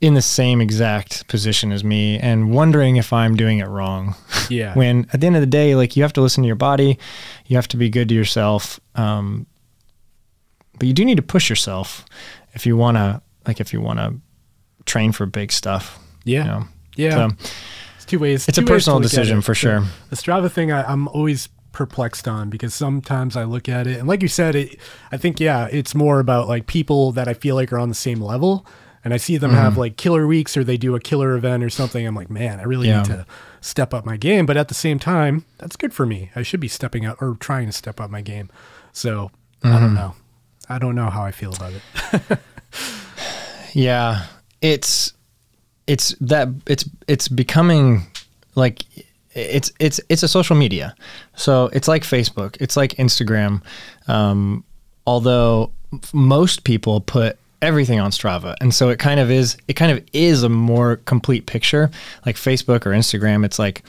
[0.00, 4.14] in the same exact position as me and wondering if I'm doing it wrong.
[4.48, 4.74] Yeah.
[4.76, 6.98] when at the end of the day, like you have to listen to your body,
[7.46, 8.78] you have to be good to yourself.
[8.94, 9.46] Um,
[10.78, 12.04] but you do need to push yourself
[12.52, 14.14] if you want to, like, if you want to
[14.84, 15.98] train for big stuff.
[16.24, 16.38] yeah.
[16.38, 16.68] You know?
[16.96, 17.28] Yeah.
[17.28, 17.36] So
[17.96, 18.48] it's two ways.
[18.48, 19.42] it's a ways personal decision it.
[19.42, 19.84] for sure.
[20.10, 24.08] The Strava thing, I, I'm always perplexed on because sometimes I look at it and,
[24.08, 24.80] like you said, it.
[25.12, 27.94] I think yeah, it's more about like people that I feel like are on the
[27.94, 28.66] same level,
[29.04, 29.60] and I see them Mm-hmm.
[29.60, 32.06] have like killer weeks or they do a killer event or something.
[32.06, 33.02] I'm like, man, I really Yeah.
[33.02, 33.26] need to
[33.60, 34.46] step up my game.
[34.46, 36.30] But at the same time, that's good for me.
[36.34, 38.48] I should be stepping up or trying to step up my game.
[38.92, 39.30] So
[39.62, 39.80] I Mm-hmm.
[39.84, 40.14] don't know.
[40.68, 42.38] I don't know how I feel about it.
[43.74, 44.24] Yeah,
[44.62, 45.12] it's
[45.86, 48.06] it's that it's it's becoming
[48.54, 48.82] like
[49.36, 50.94] it's it's it's a social media.
[51.34, 53.62] So it's like Facebook, it's like Instagram.
[54.08, 54.64] Um,
[55.06, 55.70] although
[56.12, 60.02] most people put everything on Strava, and so it kind of is it kind of
[60.12, 61.90] is a more complete picture.
[62.24, 63.82] Like Facebook or Instagram, it's like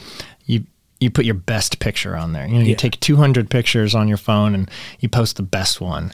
[0.46, 0.66] you
[1.00, 2.48] you put your best picture on there.
[2.48, 2.76] You know, you Yeah.
[2.76, 6.12] take 200 pictures on your phone and you post the best one.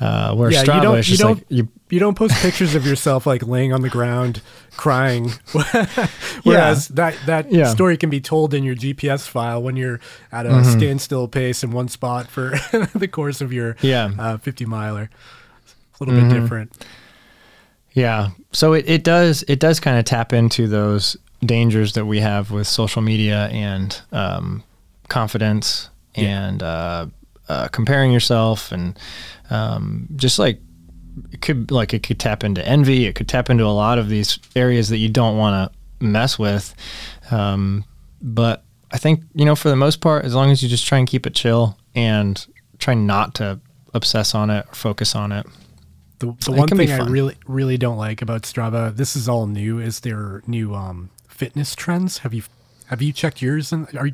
[0.00, 0.98] Uh, where yeah, Strava you don't.
[0.98, 1.36] is You just don't.
[1.36, 4.40] like you you don't post pictures of yourself like laying on the ground
[4.78, 5.30] crying.
[6.42, 7.66] Whereas that that Yeah.
[7.68, 10.00] story can be told in your GPS file when you're
[10.32, 10.70] at a Mm-hmm.
[10.78, 12.50] standstill pace in one spot for
[12.94, 14.08] the course of your Yeah.
[14.08, 14.20] Mm-hmm.
[14.20, 15.10] uh, 50 miler.
[15.64, 16.86] It's a little bit different.
[17.92, 18.30] Yeah.
[18.52, 22.50] So it, it does it does kind of tap into those dangers that we have
[22.50, 24.62] with social media and um,
[25.08, 26.46] confidence Yeah.
[26.48, 27.06] and uh,
[27.48, 28.98] uh, comparing yourself and
[29.50, 30.58] um, just like
[31.32, 33.06] it could like it could tap into envy.
[33.06, 36.38] It could tap into a lot of these areas that you don't want to mess
[36.38, 36.74] with.
[37.30, 37.84] Um,
[38.20, 40.98] but I think you know for the most part, as long as you just try
[40.98, 42.44] and keep it chill and
[42.78, 43.60] try not to
[43.94, 45.46] obsess on it or focus on it.
[46.18, 49.46] The, the It one thing I really really don't like about Strava, this is all
[49.46, 52.18] new, is their new um, fitness trends.
[52.18, 52.42] Have you
[52.86, 53.72] Have you checked yours?
[53.72, 54.10] And are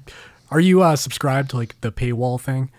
[0.51, 2.71] are you uh, subscribed to like the paywall thing?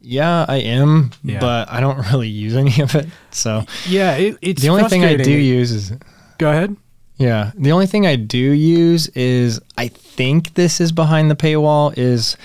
[0.00, 1.40] Yeah, I am, Yeah.
[1.40, 3.06] but I don't really use any of it.
[3.30, 5.92] So Yeah, it, it's the only thing I do use is
[6.38, 6.76] Go ahead.
[7.16, 11.92] yeah, the only thing I do use is I think this is behind the paywall
[11.96, 12.36] is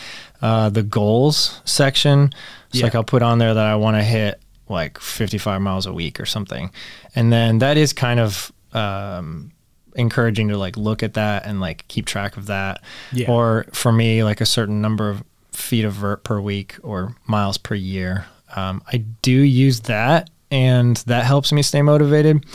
[0.42, 2.32] uh, the goals section.
[2.72, 2.84] So Yeah.
[2.86, 6.20] like I'll put on there that I want to hit like 55 miles a week
[6.20, 6.72] or something,
[7.14, 9.52] and then that is kind of um,
[9.96, 12.82] encouraging to like look at that and like keep track of that.
[13.12, 13.30] Yeah.
[13.30, 17.58] Or for me, like a certain number of feet of vert per week or miles
[17.58, 18.26] per year.
[18.56, 22.46] Um, I do use that, and that helps me stay motivated.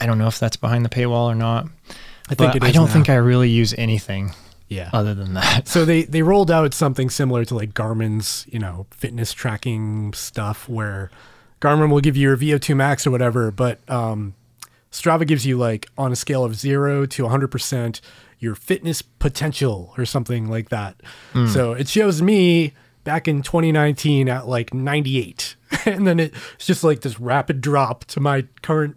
[0.00, 1.66] I don't know if that's behind the paywall or not.
[2.28, 2.92] I think I don't now.
[2.92, 4.32] think I really use anything
[4.68, 4.90] Yeah.
[4.92, 5.68] other than that.
[5.68, 10.68] So they they rolled out something similar to like Garmin's, you know, fitness tracking stuff
[10.68, 11.10] where
[11.60, 14.34] Garmin will give you your VO2 max or whatever, but um,
[14.90, 18.00] Strava gives you like on a scale of 0 to 100%
[18.44, 21.00] your fitness potential or something like that.
[21.48, 27.00] So it shows me back in 2019 at like 98 and then it's just like
[27.00, 28.96] this rapid drop to my current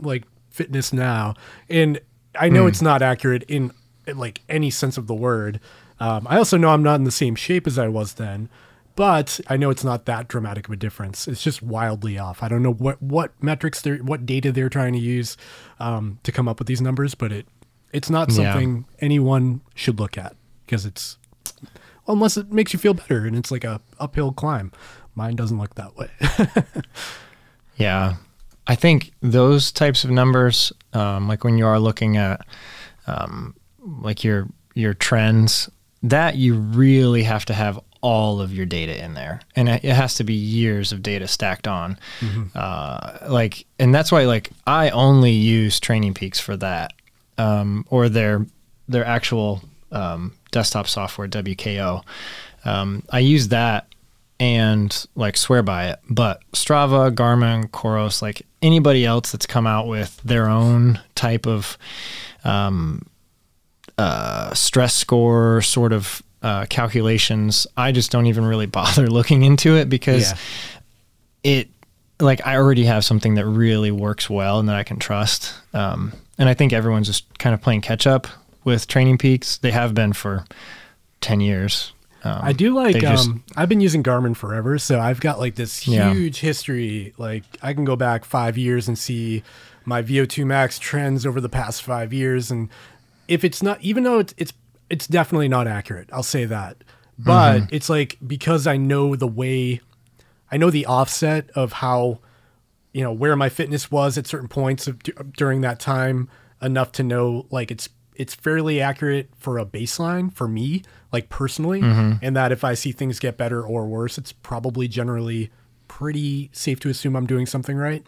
[0.00, 1.34] like fitness now.
[1.70, 2.00] And
[2.38, 3.72] i know it's not accurate in,
[4.06, 5.60] in, like any sense of the word.
[6.00, 8.48] Um, i also know i'm not in the same shape as i was then
[8.94, 11.26] but i know it's not that dramatic of a difference.
[11.26, 12.42] It's just wildly off.
[12.42, 15.36] I don't know what what metrics they're what data they're trying to use
[15.80, 17.46] um, to come up with these numbers but it
[17.92, 18.52] it's not Yeah.
[18.52, 21.16] something anyone should look at because it's
[22.06, 24.72] well, unless it makes you feel better and it's like a uphill climb
[25.14, 26.08] mine doesn't look that way
[27.76, 28.16] Yeah.
[28.66, 32.46] I think those types of numbers, um, like when you are looking at
[33.06, 35.70] um, like your your trends,
[36.02, 39.94] that you really have to have all of your data in there, and it it
[39.94, 41.98] has to be years of data stacked on.
[42.54, 46.92] Uh, like, and that's why like I only use Training Peaks for that,
[47.38, 48.44] um, or their
[48.88, 52.02] their actual um, desktop software WKO.
[52.64, 53.86] Um, I use that
[54.40, 55.98] and like swear by it.
[56.08, 61.76] But Strava, Garmin, Coros, like anybody else that's come out with their own type of
[62.44, 63.06] um,
[63.96, 69.76] uh, stress score sort of uh, calculations, I just don't even really bother looking into
[69.76, 70.36] it because Yeah.
[71.44, 71.68] it
[72.20, 75.54] like I already have something that really works well and that I can trust.
[75.72, 78.26] Um, and I think everyone's just kind of playing catch up
[78.64, 79.58] with Training Peaks.
[79.58, 80.44] They have been for
[81.20, 81.92] ten years.
[82.24, 82.96] Um, I do like.
[82.98, 86.12] just- um, I've been using Garmin forever, so I've got like this Yeah.
[86.12, 87.12] huge history.
[87.18, 89.42] Like I can go back five years and see
[89.84, 92.68] my VO2 max trends over the past five years, and
[93.28, 94.52] if it's not, even though it's it's
[94.90, 96.78] it's definitely not accurate, I'll say that.
[97.18, 97.74] But Mm-hmm.
[97.74, 99.80] it's like because I know the way,
[100.52, 102.18] I know the offset of how,
[102.92, 104.98] you know, where my fitness was at certain points of,
[105.36, 106.28] during that time
[106.62, 111.80] enough to know like it's it's fairly accurate for a baseline for me, like personally,
[111.82, 115.50] and that if I see things get better or worse, it's probably generally
[115.86, 118.04] pretty safe to assume I'm doing something right.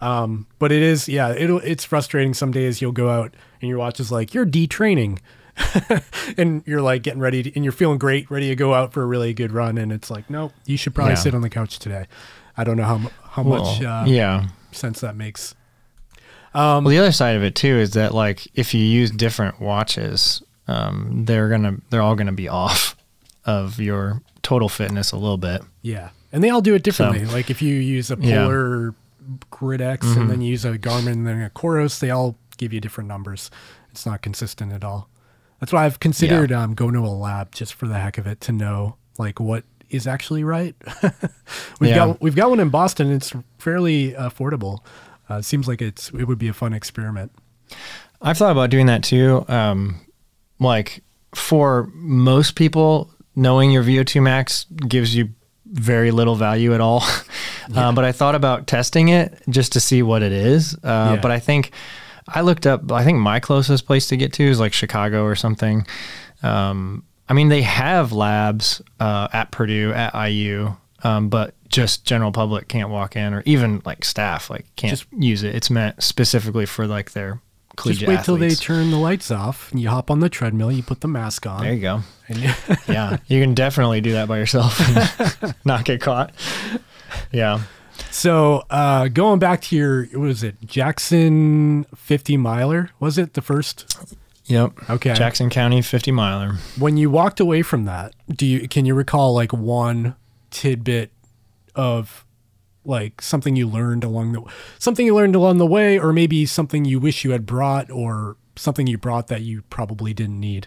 [0.00, 2.34] Um, but it is, yeah, it'll, it's frustrating.
[2.34, 5.18] Some days you'll go out and your watch is like, you're detraining.
[6.38, 9.02] and you're like getting ready to, and you're feeling great, ready to go out for
[9.02, 9.76] a really good run.
[9.76, 11.18] And it's like, no, you should probably Yeah.
[11.20, 12.06] sit on the couch today.
[12.56, 13.10] I don't know how,
[13.42, 14.48] how much uh, yeah.
[14.72, 15.54] sense that makes.
[16.54, 20.42] Well, the other side of it too is that like if you use different watches,
[20.66, 22.96] um, they're gonna they're all gonna be off
[23.44, 25.62] of your total fitness a little bit.
[25.82, 26.10] Yeah.
[26.32, 27.24] And they all do it differently.
[27.26, 28.36] like if you use a Yeah.
[28.36, 28.44] Mm-hmm.
[28.44, 28.94] Polar
[29.50, 32.72] Grit X and then you use a Garmin and then a Coros, they all give
[32.72, 33.50] you different numbers.
[33.90, 35.08] It's not consistent at all.
[35.60, 38.40] That's why I've considered um, going to a lab just for the heck of it
[38.42, 40.74] to know like what is actually right.
[41.80, 41.96] we've Yeah.
[41.96, 43.10] got we've got one in Boston.
[43.12, 44.80] It's fairly affordable.
[45.28, 47.32] Uh, seems like it's it would be a fun experiment.
[48.22, 49.44] I've thought about doing that too.
[49.48, 50.00] Um,
[50.58, 51.02] like
[51.34, 55.28] for most people, knowing your VO2 max gives you
[55.66, 57.02] very little value at all.
[57.74, 60.74] uh, but I thought about testing it just to see what it is.
[60.76, 61.18] Uh, Yeah.
[61.20, 61.72] But I think
[62.26, 62.90] I looked up.
[62.90, 65.86] I think my closest place to get to is like Chicago or something.
[66.42, 72.32] Um, I mean, they have labs uh, at Purdue, at IU, um, but just general
[72.32, 75.54] public can't walk in, or even like staff like can't Just- use it.
[75.54, 77.40] It's meant specifically for like their
[77.76, 80.72] collegiate Just wait till they turn the lights off and you hop on the treadmill,
[80.72, 81.62] you put the mask on.
[81.62, 82.00] there you go.
[82.88, 84.80] Yeah, you can definitely do that by yourself
[85.42, 86.32] and not get caught.
[87.32, 87.62] Yeah.
[88.10, 92.90] So uh, going back to your, what was it Jackson 50 miler?
[93.00, 94.16] Was it the first?
[94.48, 94.90] Yep.
[94.90, 95.14] Okay.
[95.14, 96.56] Jackson County 50 miler.
[96.78, 100.16] When you walked away from that, do you can you recall like one
[100.50, 101.12] tidbit
[101.74, 102.24] of
[102.84, 104.42] like something you learned along the
[104.78, 108.36] something you learned along the way, or maybe something you wish you had brought, or
[108.56, 110.66] something you brought that you probably didn't need?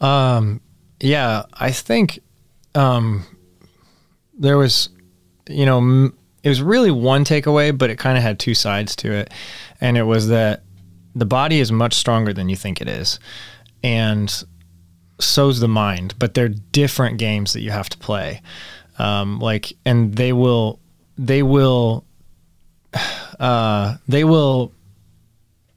[0.00, 0.60] Um,
[1.00, 2.20] yeah, I think
[2.74, 3.24] um,
[4.36, 4.88] there was,
[5.48, 8.96] you know, m- it was really one takeaway, but it kind of had two sides
[8.96, 9.32] to it.
[9.80, 10.63] And it was that
[11.14, 13.18] the body is much stronger than you think it is.
[13.82, 14.32] And
[15.20, 18.42] so's the mind, but they're different games that you have to play.
[18.98, 20.80] Um, like, and they will,
[21.16, 22.04] they will,
[23.40, 24.72] uh, they will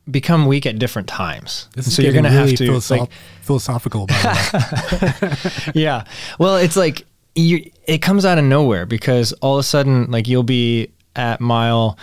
[0.09, 1.67] become weak at different times.
[1.75, 6.05] This is so you're going to really have to philosoph- like, philosophical about yeah.
[6.39, 10.27] Well, it's like you, it comes out of nowhere because all of a sudden, like
[10.27, 11.97] you'll be at mile,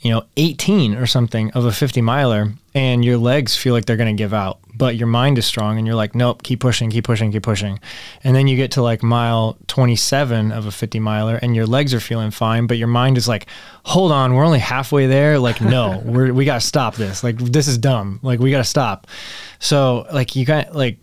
[0.00, 3.96] you know, 18 or something of a 50 miler, and your legs feel like they're
[3.96, 6.90] going to give out, but your mind is strong, and you're like, nope, keep pushing,
[6.90, 7.78] keep pushing, keep pushing,
[8.24, 11.92] and then you get to like mile 27 of a 50 miler, and your legs
[11.92, 13.46] are feeling fine, but your mind is like,
[13.84, 15.38] hold on, we're only halfway there.
[15.38, 17.22] Like, no, we're we got to stop this.
[17.22, 18.20] Like, this is dumb.
[18.22, 19.06] Like, we got to stop.
[19.58, 20.98] So, like, you got like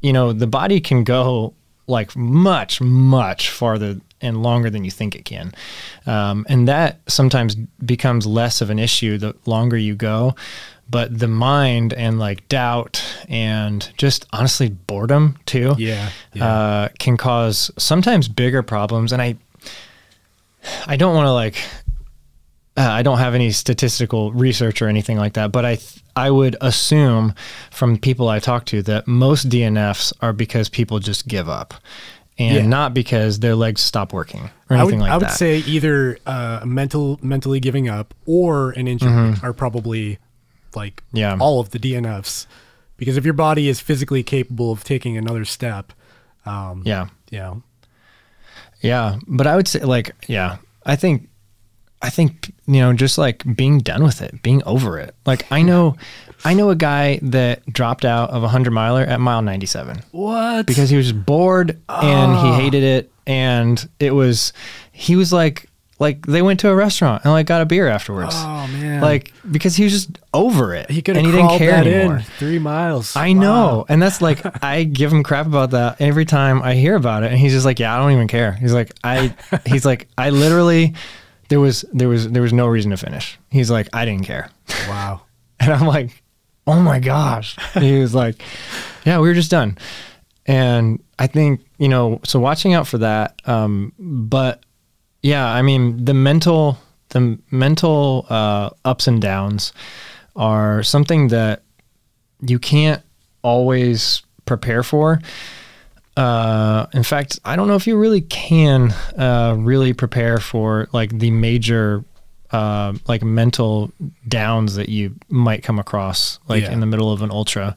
[0.00, 1.54] you know, the body can go
[1.86, 5.52] like much, much farther and longer than you think it can.
[6.06, 10.34] Um, and that sometimes becomes less of an issue the longer you go.
[10.88, 16.10] But the mind and like doubt and just honestly boredom too yeah.
[16.32, 16.44] yeah.
[16.44, 19.12] uh, can cause sometimes bigger problems.
[19.12, 19.36] And I,
[20.86, 21.62] I don't want to like,
[22.76, 26.30] uh, I don't have any statistical research or anything like that, but I, th- I
[26.30, 27.34] would assume
[27.70, 31.74] from people I talk to that most DNFs are because people just give up,
[32.38, 32.66] and Yeah.
[32.66, 35.12] not because their legs stop working or I would, anything like that.
[35.14, 35.36] I would that.
[35.36, 40.18] say either uh, mental, mentally giving up or an injury are probably
[40.74, 41.16] like Mm-hmm.
[41.16, 41.36] Yeah.
[41.40, 42.46] all of the DNFs.
[42.96, 45.92] Because if your body is physically capable of taking another step,
[46.46, 47.62] um, yeah, you know,
[48.82, 51.26] yeah, but I would say like, yeah, I think.
[52.02, 55.14] I think you know, just like being done with it, being over it.
[55.26, 55.96] Like I know,
[56.44, 60.02] I know a guy that dropped out of a hundred miler at mile ninety seven.
[60.12, 60.66] what?
[60.66, 62.56] because he was bored and Ah.
[62.56, 64.52] he hated it and it was
[64.92, 65.66] he was like
[65.98, 69.32] like they went to a restaurant and like got a beer afterwards oh man, like
[69.50, 71.86] because he was just over it he could and have he didn't crawled care that
[71.86, 73.14] anymore in three miles.
[73.16, 73.84] I know.
[73.88, 77.30] And that's like I give him crap about that every time I hear about it.
[77.32, 78.52] And he's just like, Yeah, I don't even care.
[78.52, 79.34] He's like, I
[79.66, 80.94] he's like, I literally
[81.50, 83.38] there was there was there was no reason to finish.
[83.50, 84.48] He's like, I didn't care.
[84.88, 85.20] Wow.
[85.62, 86.19] And I'm like,
[86.70, 87.56] oh my gosh.
[87.74, 88.42] He was like,
[89.04, 89.78] yeah, we were just done.
[90.46, 93.40] And I think, you know, so watching out for that.
[93.44, 94.64] Um, but
[95.22, 96.78] yeah, I mean, the mental,
[97.10, 99.72] the mental uh, ups and downs
[100.36, 101.62] are something that
[102.40, 103.02] you can't
[103.42, 105.20] always prepare for.
[106.16, 111.18] Uh, in fact, I don't know if you really can uh, really prepare for like
[111.18, 112.04] the major
[112.52, 113.92] uh, like mental
[114.26, 116.72] downs that you might come across like Yeah.
[116.72, 117.76] in the middle of an ultra.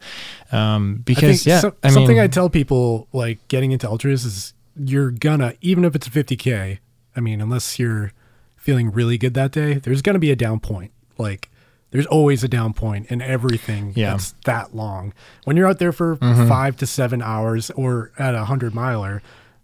[0.51, 4.25] Um, because think yeah, so- I something mean, I tell people like getting into ultras
[4.25, 6.79] is you're gonna even if it's a 50k.
[7.15, 8.12] I mean, unless you're
[8.57, 10.91] feeling really good that day, there's gonna be a down point.
[11.17, 11.49] Like
[11.91, 14.12] there's always a down point in everything Yeah.
[14.12, 15.13] that's that long.
[15.43, 16.47] When you're out there for Mm-hmm.
[16.47, 19.21] five to seven hours or at a hundred miler,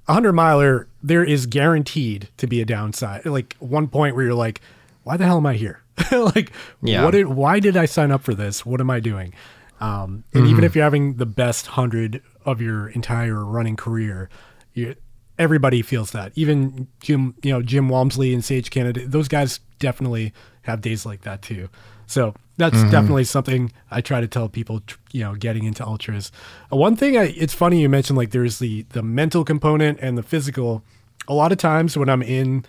[0.08, 3.26] a hundred miler, there is guaranteed to be a downside.
[3.26, 4.62] Like one point where you're like,
[5.10, 5.82] why the hell am I here?
[6.12, 6.52] like,
[6.84, 7.04] Yeah.
[7.04, 8.64] what did, why did I sign up for this?
[8.64, 9.34] What am I doing?
[9.82, 10.52] Um, and Mm-hmm.
[10.52, 14.30] even if you're having the best hundred of your entire running career,
[14.74, 14.96] you,
[15.40, 16.32] everybody feels that.
[16.36, 20.32] Even Jim, you know, Jim Walmsley and Sage Canaday, those guys definitely
[20.64, 21.70] have days like that too.
[22.06, 22.90] So that's Mm-hmm.
[22.92, 26.32] definitely something I try to tell people, you know, getting into ultras.
[26.72, 30.18] Uh, one thing, I, it's funny you mentioned like there's the the mental component and
[30.20, 30.84] the physical.
[31.28, 32.66] A lot of times when I'm in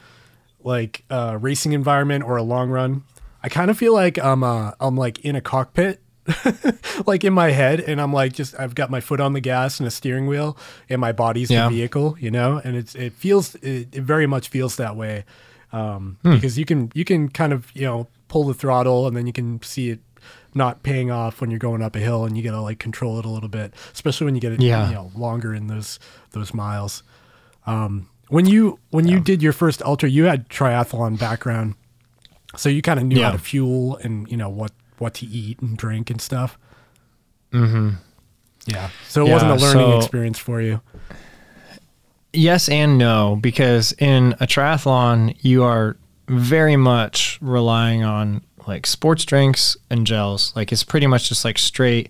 [0.63, 3.03] like a racing environment or a long run,
[3.43, 6.01] I kind of feel like I'm uh, I'm like in a cockpit,
[7.07, 9.81] like in my head, and I'm like just I've got my foot on the gas
[9.81, 10.57] and a steering wheel,
[10.89, 11.69] and my body's Yeah.
[11.69, 15.25] the vehicle, you know, and it's it feels it, it very much feels that way
[15.73, 16.35] um, Hmm.
[16.35, 19.33] because you can you can kind of you know pull the throttle and then you
[19.33, 20.01] can see it
[20.55, 23.25] not paying off when you're going up a hill and you gotta like control it
[23.25, 24.89] a little bit, especially when you get it Yeah.
[24.89, 25.99] you know longer in those
[26.33, 27.03] those miles.
[27.67, 31.75] Um, when you when you did your first ultra, you had triathlon background,
[32.57, 35.61] so you kind of knew how to fuel and you know what what to eat
[35.61, 36.59] and drink and stuff.
[37.53, 37.91] Mm-hmm.
[38.67, 40.81] Yeah, so it wasn't a learning so- experience for you.
[42.33, 45.97] Yes and no, because in a triathlon, you are
[46.29, 50.55] very much relying on like sports drinks and gels.
[50.55, 52.09] Like it's pretty much just like straight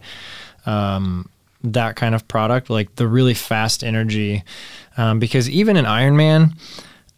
[0.67, 1.31] um,
[1.63, 4.43] that kind of product, like the really fast energy.
[4.97, 6.55] Um, because even in Ironman,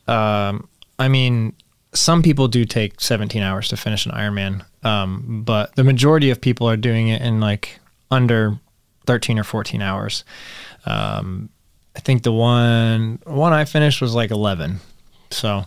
[0.08, 0.68] um,
[0.98, 1.54] I mean,
[1.94, 6.40] some people do take 17 hours to finish an Ironman, um, but the majority of
[6.40, 7.80] people are doing it in like
[8.10, 8.58] under
[9.06, 10.24] 13 or 14 hours.
[10.86, 11.50] Um,
[11.94, 14.78] I think the one one I finished was like 11.
[15.30, 15.64] So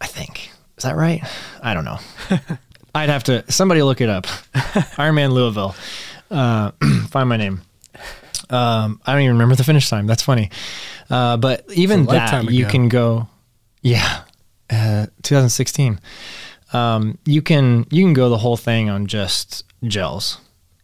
[0.00, 1.22] I think is that right?
[1.62, 1.98] I don't know.
[2.94, 4.26] I'd have to somebody look it up.
[4.96, 5.74] Ironman Louisville.
[6.30, 6.72] Uh,
[7.08, 7.62] find my name.
[8.50, 10.06] Um, I don't even remember the finish time.
[10.06, 10.50] That's funny.
[11.08, 13.28] Uh, but even that you can go.
[13.82, 14.22] Yeah,
[14.70, 15.98] uh, 2016.
[16.72, 20.38] Um, you can you can go the whole thing on just gels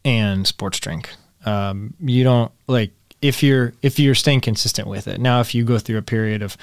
[0.04, 1.10] and sports drink.
[1.44, 2.90] Um, you don't like
[3.22, 5.20] if you're if you're staying consistent with it.
[5.20, 6.56] Now, if you go through a period of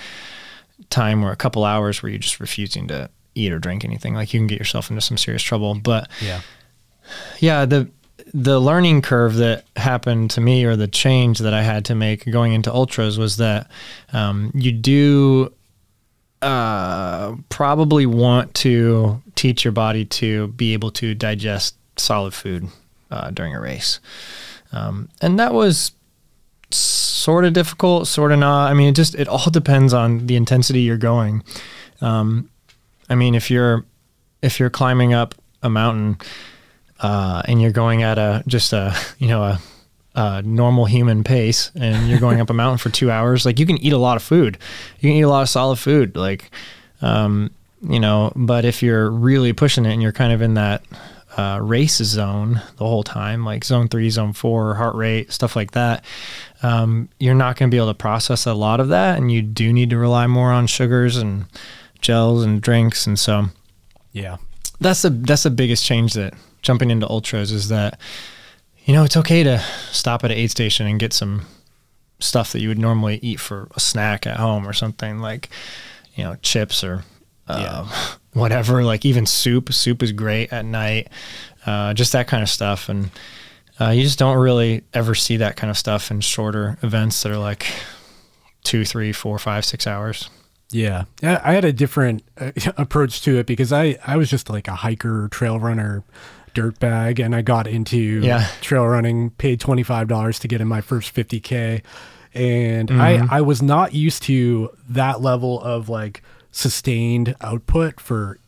[0.90, 4.34] time or a couple hours where you're just refusing to eat or drink anything, like
[4.34, 5.74] you can get yourself into some serious trouble.
[5.76, 6.42] But Yeah.
[7.40, 7.90] yeah, the
[8.38, 12.30] the learning curve that happened to me or the change that I had to make
[12.30, 13.72] going into ultras was that
[14.12, 15.54] um, you do
[16.42, 22.68] uh, probably want to teach your body to be able to digest solid food
[23.10, 24.02] uh, during a race.
[24.74, 25.94] Um, and that was
[26.72, 28.70] sort of difficult, sort of not.
[28.70, 31.42] I mean, it just, it all depends on the intensity you're going.
[32.02, 32.50] Um,
[33.10, 33.86] I mean, if you're,
[34.42, 36.18] if you're climbing up a mountain,
[37.00, 39.60] uh, and you're going at a, just a, you know, a,
[40.16, 43.66] a normal human pace and you're going up a mountain for two hours, like you
[43.66, 44.58] can eat a lot of food.
[45.00, 46.16] You can eat a lot of solid food.
[46.16, 46.50] Like,
[47.02, 50.84] um, you know, but if you're really pushing it and you're kind of in that,
[51.38, 55.72] uh, race zone the whole time, like zone three, zone four, heart rate, stuff like
[55.72, 56.06] that,
[56.64, 59.18] um, you're not going to be able to process a lot of that.
[59.18, 61.46] And you do need to rely more on sugars and
[62.00, 63.06] gels and drinks.
[63.06, 63.48] And so
[64.14, 64.38] Yeah.
[64.80, 66.34] that's the, that's the biggest change that
[66.66, 68.00] jumping into ultras is that,
[68.86, 69.60] you know, it's okay to
[69.92, 71.46] stop at an aid station and get some
[72.20, 75.50] stuff that you would normally eat for a snack at home or something like,
[76.16, 77.04] you know, chips or
[77.48, 77.88] uh,
[78.34, 78.84] whatever.
[78.84, 79.72] Like even soup.
[79.72, 81.10] Soup is great at night.
[81.66, 83.10] Uh, just that kind of stuff, and
[83.80, 87.32] uh, you just don't really ever see that kind of stuff in shorter events that
[87.32, 87.66] are like
[88.64, 90.30] two, three, four, five, six hours.
[90.70, 91.06] Yeah.
[91.22, 94.68] Yeah, I had a different uh, approach to it because I I was just like
[94.68, 96.04] a hiker, trail runner,
[96.56, 98.48] dirt bag and I got into Yeah.
[98.62, 101.84] trail running, paid $25 to get in my first 50k
[102.34, 103.00] and Mm-hmm.
[103.32, 108.40] I I was not used to that level of like sustained output for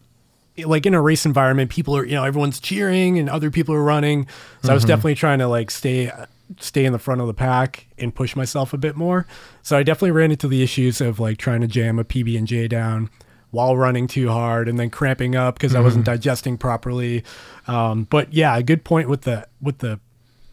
[0.65, 3.83] like in a race environment people are you know everyone's cheering and other people are
[3.83, 4.25] running.
[4.63, 6.11] So i was definitely trying to like stay
[6.59, 9.27] stay in the front of the pack and push myself a bit more.
[9.61, 12.47] So i definitely ran into the issues of like trying to jam a pb and
[12.47, 13.09] j down
[13.51, 17.23] while running too hard and then cramping up because i wasn't digesting properly
[17.67, 19.99] um, but yeah a good point with the with the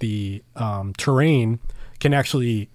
[0.01, 1.59] the um, terrain
[2.01, 2.69] can actually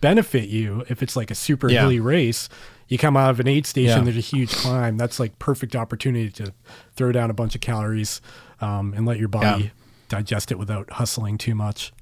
[0.00, 1.80] benefit you if it's like a super Yeah.
[1.80, 2.48] hilly race.
[2.86, 4.04] You come out of an aid station, Yeah.
[4.04, 4.96] there's a huge climb.
[4.96, 6.52] That's like perfect opportunity to
[6.94, 8.20] throw down a bunch of calories
[8.60, 9.70] um, and let your body Yeah.
[10.08, 11.92] digest it without hustling too much.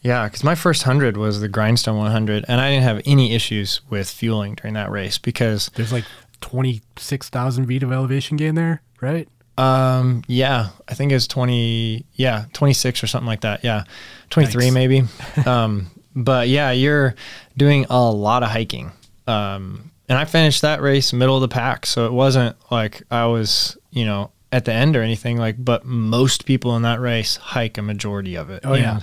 [0.00, 3.80] Yeah, because my first hundred was the Grindstone 100, and I didn't have any issues
[3.90, 6.04] with fueling during that race because, There's like
[6.40, 9.28] 26,000 feet of elevation gain there, right?
[9.58, 13.64] um, yeah, I think it was 20, yeah, 26 or something like that.
[13.64, 13.84] Yeah,
[14.30, 14.72] 23 Nice.
[14.72, 15.02] maybe.
[15.46, 17.16] um, but yeah, you're
[17.56, 18.92] doing a lot of hiking.
[19.26, 23.26] Um, and I finished that race middle of the pack, so it wasn't like I
[23.26, 25.36] was, you know, at the end or anything.
[25.36, 28.62] Like, but most people in that race hike a majority of it.
[28.64, 29.00] Oh, yeah.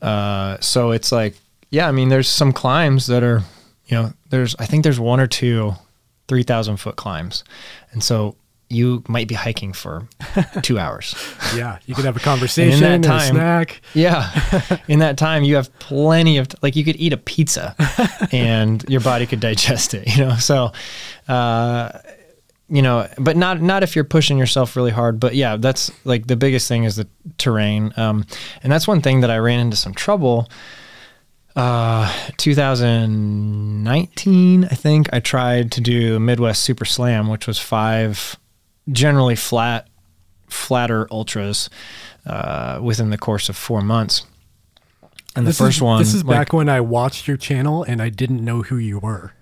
[0.00, 1.34] Uh, so it's like,
[1.70, 3.42] yeah, I mean, there's some climbs that are,
[3.86, 5.74] you know, there's, I think there's one or two
[6.28, 7.44] 3,000 foot climbs.
[7.92, 8.36] And so
[8.70, 10.08] you might be hiking for
[10.62, 11.14] two hours.
[11.54, 13.82] Yeah, you could have a conversation that and, a time- snack.
[13.94, 14.78] Yeah.
[14.88, 17.76] In that time, you have plenty of, like, you could eat a pizza
[18.32, 20.36] and your body could digest it, you know?
[20.36, 20.72] So,
[21.28, 21.98] uh,
[22.68, 25.20] you know, but not not if you're pushing yourself really hard.
[25.20, 27.06] But yeah, that's like the biggest thing is the
[27.36, 28.24] terrain, um,
[28.62, 30.48] and that's one thing that I ran into some trouble.
[31.56, 38.36] Uh, 2019, I think I tried to do Midwest Super Slam, which was five
[38.90, 39.88] generally flat,
[40.48, 41.70] flatter ultras
[42.26, 44.26] uh, within the course of four months.
[45.36, 47.82] And This the first is, one, This is like- back when I watched your channel
[47.84, 49.32] and I didn't know who you were,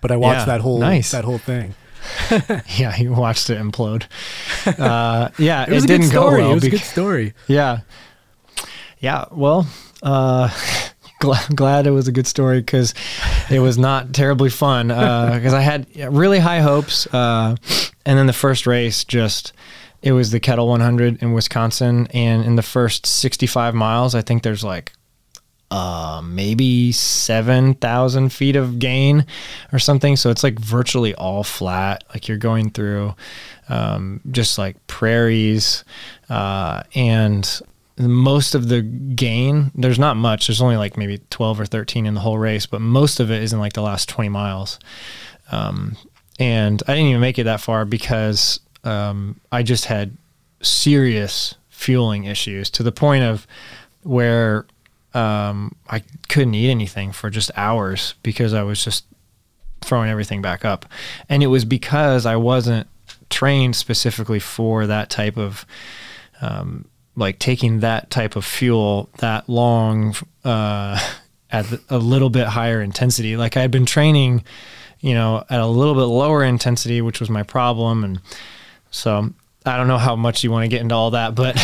[0.00, 1.10] but I watched Yeah, that whole nice.
[1.10, 1.74] that whole thing.
[2.78, 4.04] yeah, you watched it implode.
[4.78, 6.36] Uh, yeah, It was a didn't good story.
[6.40, 6.50] go well.
[6.52, 7.34] it was a good story.
[7.48, 7.80] Yeah.
[9.00, 9.24] Yeah.
[9.32, 9.66] Well,
[10.02, 10.48] uh,
[11.54, 12.94] glad, it was a good story because
[13.50, 17.06] it was not terribly fun because I had really high hopes.
[17.12, 17.56] Uh,
[18.04, 19.52] and then the first race just,
[20.02, 22.08] it was the Kettle 100 in Wisconsin.
[22.12, 24.92] And in the first 65 miles, I think there's like
[25.70, 29.24] uh, maybe 7,000 feet of gain
[29.72, 30.16] or something.
[30.16, 32.04] So it's like virtually all flat.
[32.10, 33.14] Like you're going through
[33.70, 35.84] um, just like prairies.
[36.28, 37.62] Uh, and
[37.98, 40.46] most of the gain, there's not much.
[40.46, 43.42] There's only like maybe 12 or 13 in the whole race, but most of it
[43.42, 44.78] is in like the last 20 miles.
[45.50, 45.96] Um,
[46.38, 50.16] and I didn't even make it that far because um, I just had
[50.62, 53.46] serious fueling issues to the point of
[54.02, 54.66] where
[55.14, 59.04] um, I couldn't eat anything for just hours because I was just
[59.82, 60.86] throwing everything back up.
[61.28, 62.88] And it was because I wasn't
[63.28, 65.66] trained specifically for that type of
[66.40, 66.86] um,
[67.16, 70.98] like taking that type of fuel that long uh,
[71.50, 73.36] at a little bit higher intensity.
[73.36, 74.44] Like I had been training,
[75.00, 78.20] you know, at a little bit lower intensity, which was my problem, and
[78.90, 79.32] so
[79.64, 81.56] I don't know how much you want to get into all that, but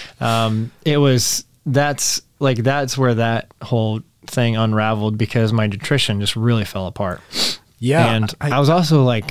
[0.20, 6.36] um, it was that's like that's where that whole thing unraveled because my nutrition just
[6.36, 7.20] really fell apart.
[7.78, 9.30] Yeah, and I, I was also like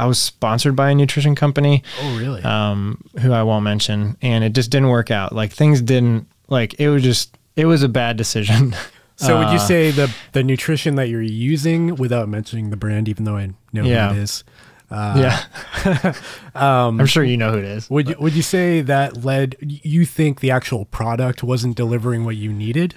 [0.00, 1.82] I was sponsored by a nutrition company.
[2.00, 2.42] Oh, really?
[2.42, 5.34] Um, who I won't mention, and it just didn't work out.
[5.34, 8.74] Like things didn't like it was just it was a bad decision.
[9.16, 12.76] So uh, would you uh, say the the nutrition that you're using, without mentioning the
[12.78, 14.08] brand, even though I know yeah.
[14.08, 14.44] who it is?
[14.90, 15.44] Uh,
[15.84, 16.14] yeah,
[16.54, 17.90] um, I'm sure you know who it is.
[17.90, 22.36] Would you, would you say that led you think the actual product wasn't delivering what
[22.36, 22.94] you needed?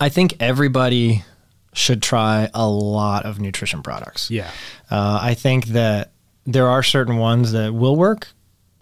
[0.00, 1.24] I think everybody
[1.76, 4.30] should try a lot of nutrition products.
[4.30, 4.50] Yeah.
[4.90, 6.12] Uh, I think that
[6.46, 8.28] there are certain ones that will work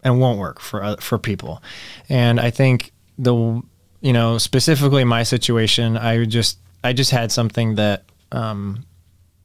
[0.04, 1.62] and won't work for uh, for people,
[2.08, 3.62] and I think the
[4.00, 8.84] you know specifically my situation, I just I just had something that um,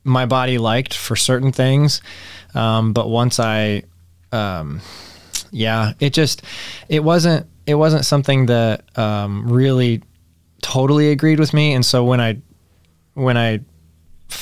[0.03, 2.01] my body liked for certain things,
[2.53, 3.83] um, but once I
[4.31, 4.81] um,
[5.51, 6.43] yeah, it just
[6.89, 10.03] it wasn't it wasn't something that um, really
[10.61, 12.41] totally agreed with me, and so when I
[13.19, 13.59] when I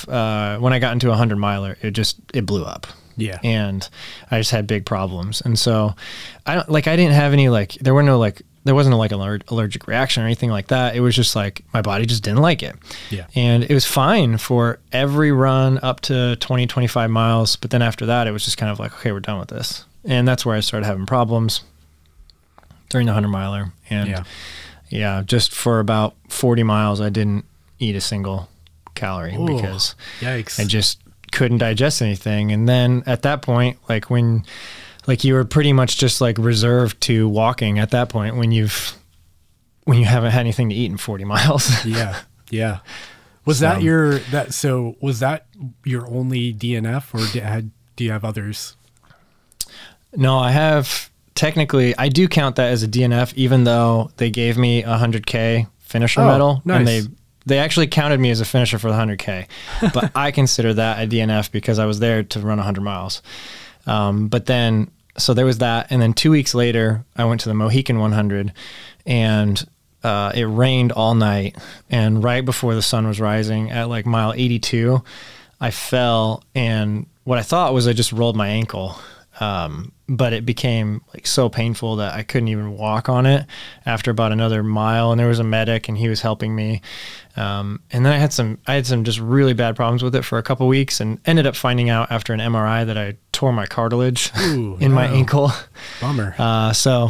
[0.07, 2.87] uh, when I got into a hundred miler, it just it blew up.
[3.15, 3.87] Yeah, and
[4.29, 5.95] I just had big problems, and so
[6.45, 8.97] I don't like I didn't have any like there were no like there wasn't a,
[8.97, 10.95] like an allergic reaction or anything like that.
[10.95, 12.75] It was just like my body just didn't like it.
[13.09, 13.27] Yeah.
[13.33, 17.55] And it was fine for every run up to 20, 25 miles.
[17.55, 19.85] But then after that, it was just kind of like, okay, we're done with this.
[20.03, 21.63] And that's where I started having problems
[22.89, 23.71] during the 100 miler.
[23.89, 24.23] And yeah,
[24.89, 27.45] yeah just for about 40 miles, I didn't
[27.79, 28.49] eat a single
[28.97, 30.59] calorie Ooh, because yikes.
[30.59, 30.99] I just
[31.31, 32.51] couldn't digest anything.
[32.51, 34.43] And then at that point, like when,
[35.05, 38.93] like you were pretty much just like reserved to walking at that point when you've,
[39.85, 41.85] when you haven't had anything to eat in 40 miles.
[41.85, 42.19] yeah.
[42.49, 42.79] Yeah.
[43.45, 45.47] Was so, that your, that, so was that
[45.85, 48.75] your only DNF or did, had, do you have others?
[50.13, 54.57] No, I have technically, I do count that as a DNF, even though they gave
[54.57, 56.79] me a hundred K finisher oh, medal nice.
[56.79, 57.01] and they
[57.47, 59.47] they actually counted me as a finisher for the 100K,
[59.93, 63.21] but I consider that a DNF because I was there to run 100 miles.
[63.85, 65.87] Um, but then, so there was that.
[65.89, 68.51] And then two weeks later, I went to the Mohican 100
[69.05, 69.67] and
[70.03, 71.57] uh, it rained all night.
[71.89, 75.01] And right before the sun was rising at like mile 82,
[75.61, 76.43] I fell.
[76.53, 78.99] And what I thought was I just rolled my ankle.
[79.39, 83.45] Um, but it became like so painful that I couldn't even walk on it
[83.85, 85.11] after about another mile.
[85.11, 86.81] And there was a medic, and he was helping me.
[87.35, 90.23] Um, and then I had some, I had some just really bad problems with it
[90.23, 93.51] for a couple weeks, and ended up finding out after an MRI that I tore
[93.51, 95.51] my cartilage Ooh, in my ankle.
[96.01, 96.35] Bummer.
[96.47, 97.09] Uh, so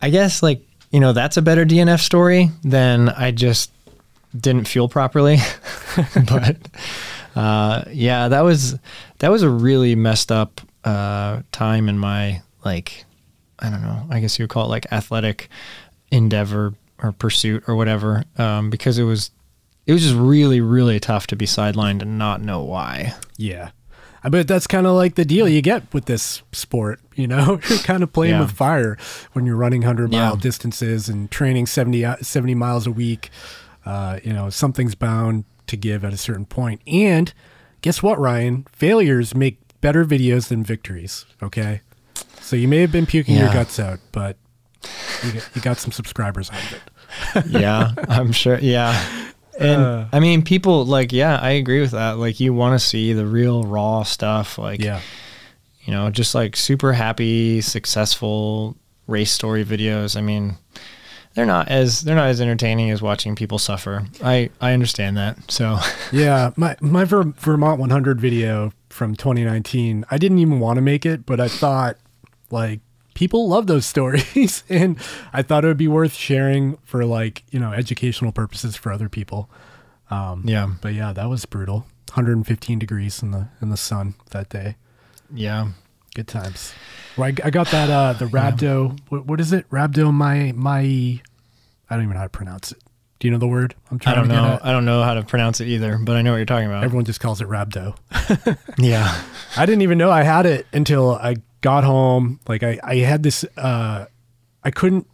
[0.00, 0.60] I guess like
[0.90, 3.72] you know that's a better DNF story than I just
[4.38, 5.38] didn't fuel properly.
[6.28, 6.56] but
[7.34, 8.78] uh, yeah, that was
[9.18, 13.04] that was a really messed up uh, time in my like
[13.58, 14.06] I don't know.
[14.10, 15.48] I guess you would call it like athletic
[16.10, 19.30] endeavor or pursuit or whatever, um, because it was
[19.86, 23.14] it was just really really tough to be sidelined and not know why.
[23.36, 23.70] Yeah.
[24.24, 27.00] I bet that's kind of like the deal you get with this sport.
[27.14, 28.40] You know, you're kind of playing yeah.
[28.40, 28.96] with fire
[29.34, 30.40] when you're running 100 mile yeah.
[30.40, 33.28] distances and training 70, 70 miles a week.
[33.84, 36.80] Uh, you know, something's bound to give at a certain point.
[36.86, 37.34] And
[37.82, 38.66] guess what, Ryan?
[38.72, 41.26] Failures make better videos than victories.
[41.42, 41.82] Okay,
[42.40, 43.44] so you may have been puking yeah.
[43.44, 44.38] your guts out, but
[45.22, 47.46] you got, you got some subscribers out of it.
[47.60, 48.58] yeah, I'm sure.
[48.58, 49.28] Yeah.
[49.58, 52.12] And uh, I mean, people like, yeah, I agree with that.
[52.12, 54.56] Like, you want to see the real raw stuff.
[54.56, 55.02] Like, yeah,
[55.84, 58.76] you know, just like super happy, successful
[59.06, 60.16] race story videos.
[60.16, 60.56] I mean,
[61.34, 64.06] they're not as they're not as entertaining as watching people suffer.
[64.22, 65.50] I I understand that.
[65.50, 65.78] So
[66.12, 70.04] yeah, my my Ver- Vermont 100 video from 2019.
[70.10, 71.96] I didn't even want to make it, but I thought
[72.50, 72.80] like
[73.14, 74.98] people love those stories and
[75.32, 79.08] I thought it would be worth sharing for like, you know, educational purposes for other
[79.08, 79.50] people.
[80.10, 80.70] Um, yeah.
[80.80, 81.86] But yeah, that was brutal.
[82.10, 84.76] 115 degrees in the in the sun that day.
[85.32, 85.68] Yeah.
[86.14, 86.74] Good times.
[87.16, 88.98] Well, I, I got that uh the Rhabdo.
[89.08, 89.68] What, what is it?
[89.70, 90.80] Rhabdo my my.
[90.80, 92.78] I don't even know how to pronounce it.
[93.22, 93.76] Do you know the word?
[93.88, 94.16] I'm trying.
[94.16, 94.58] I don't know.
[94.64, 96.82] I don't know how to pronounce it either, but I know what you're talking about.
[96.82, 97.96] Everyone just calls it Rhabdo.
[98.78, 99.22] yeah.
[99.56, 102.40] I didn't even know I had it until I got home.
[102.48, 104.06] Like I, I had this uh
[104.64, 105.06] I couldn't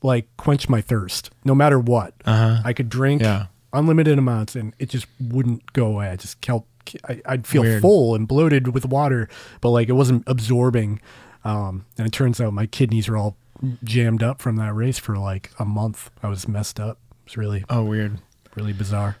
[0.00, 2.14] like quench my thirst no matter what.
[2.24, 2.62] Uh-huh.
[2.64, 3.46] I could drink Yeah.
[3.72, 6.10] unlimited amounts and it just wouldn't go away.
[6.10, 6.66] I just kept
[7.08, 7.82] I, I'd feel Weird.
[7.82, 9.28] full and bloated with water,
[9.60, 11.00] but like it wasn't absorbing.
[11.44, 13.36] Um, and it turns out my kidneys were all
[13.82, 16.12] jammed up from that race for like a month.
[16.22, 16.98] I was messed up.
[17.28, 18.18] It was really, Oh, weird.
[18.54, 19.16] really bizarre.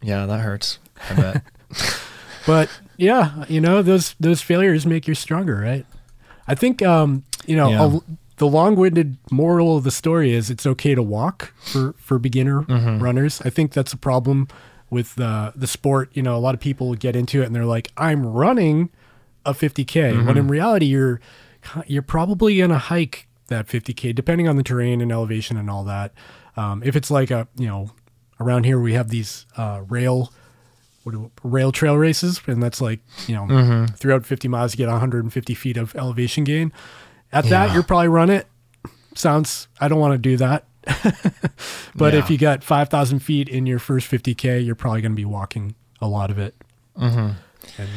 [0.00, 0.78] Yeah, that hurts.
[1.10, 1.42] I bet.
[2.46, 5.84] But yeah, you know, those those failures make you stronger, right?
[6.46, 7.96] I think um, you know, Yeah.
[7.96, 8.00] a-
[8.36, 13.02] the long-winded moral of the story is it's okay to walk for for beginner Mm-hmm.
[13.02, 13.42] runners.
[13.44, 14.46] I think that's a problem
[14.90, 16.10] with the the sport.
[16.12, 18.90] You know, a lot of people get into it and they're like, "I'm running
[19.44, 20.38] a 50k," when Mm-hmm.
[20.38, 21.20] in reality, you're
[21.88, 26.12] you're probably gonna hike that 50k, depending on the terrain and elevation and all that.
[26.56, 27.90] Um, if it's like a you know,
[28.40, 30.32] around here we have these uh, rail
[31.02, 33.94] what do, rail trail races, and that's like you know Mm-hmm.
[33.94, 36.72] throughout 50 miles you get 150 feet of elevation gain.
[37.32, 38.46] At that, you're probably run it.
[39.14, 40.64] Sounds I don't want to do that,
[41.94, 45.24] but if you got 5,000 feet in your first 50k, you're probably going to be
[45.24, 46.54] walking a lot of it.
[46.98, 47.30] Mm-hmm.
[47.78, 47.88] And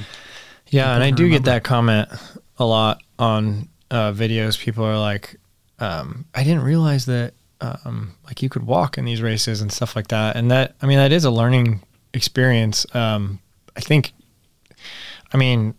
[0.67, 2.09] Yeah, and I do to get that comment
[2.57, 4.57] a lot on uh, videos.
[4.59, 5.37] People are like,
[5.79, 9.95] um, "I didn't realize that um, like you could walk in these races and stuff
[9.95, 11.81] like that." And that, I mean, that is a learning
[12.13, 12.85] experience.
[12.95, 13.39] Um,
[13.75, 14.13] I think,
[15.33, 15.75] I mean,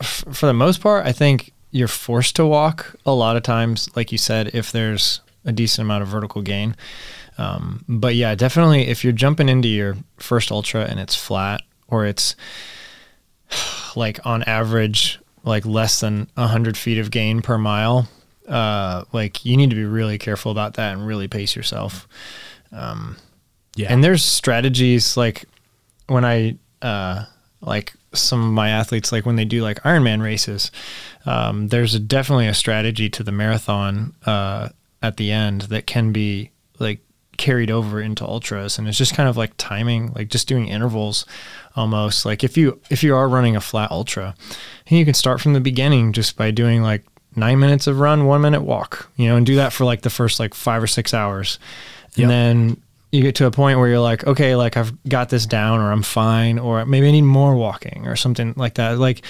[0.00, 3.88] f- for the most part, I think you're forced to walk a lot of times,
[3.96, 6.76] like you said, if there's a decent amount of vertical gain.
[7.38, 12.06] Um, but yeah, definitely if you're jumping into your first ultra and it's flat or
[12.06, 12.34] it's
[13.96, 18.08] like on average like less than 100 feet of gain per mile
[18.48, 22.08] uh like you need to be really careful about that and really pace yourself.
[22.72, 23.16] Um
[23.76, 25.44] yeah, and there's strategies like
[26.06, 27.24] when i uh
[27.60, 30.70] like some of my athletes like when they do like ironman races
[31.26, 34.68] um there's a, definitely a strategy to the marathon uh
[35.02, 37.00] at the end that can be like
[37.36, 38.78] carried over into ultras.
[38.78, 41.26] And it's just kind of like timing like just doing intervals
[41.74, 42.24] almost.
[42.24, 44.34] Like if you if you are running a flat ultra
[44.86, 47.04] and you can start from the beginning just by doing like
[47.36, 50.10] nine minutes of run one minute walk you know and do that for like the
[50.10, 51.58] first like five or six hours
[52.16, 52.28] and Yep.
[52.28, 52.82] then
[53.12, 55.92] you get to a point where you're like okay like i've got this down or
[55.92, 59.22] i'm fine or maybe i need more walking or something like that like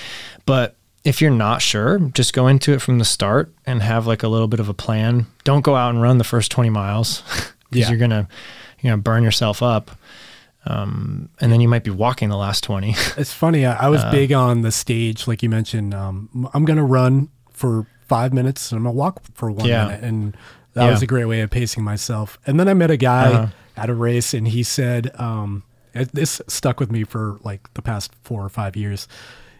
[0.47, 4.23] but if you're not sure just go into it from the start and have like
[4.23, 7.23] a little bit of a plan don't go out and run the first 20 miles
[7.71, 7.91] because Yeah.
[7.91, 8.29] you're gonna
[8.81, 9.91] you know burn yourself up
[10.69, 13.65] um, and then you might be walking the last 20 it's funny.
[13.65, 15.95] I, I was big on the stage, like you mentioned.
[15.95, 19.67] Um, I'm going to run for five minutes and I'm going to walk for one
[19.67, 19.87] Yeah.
[19.87, 20.03] minute.
[20.05, 20.37] And
[20.75, 20.91] that Yeah.
[20.91, 22.39] was a great way of pacing myself.
[22.47, 23.47] And then I met a guy Uh-huh.
[23.77, 25.63] at a race and he said, um,
[25.95, 29.09] it- this stuck with me for like the past four or five years.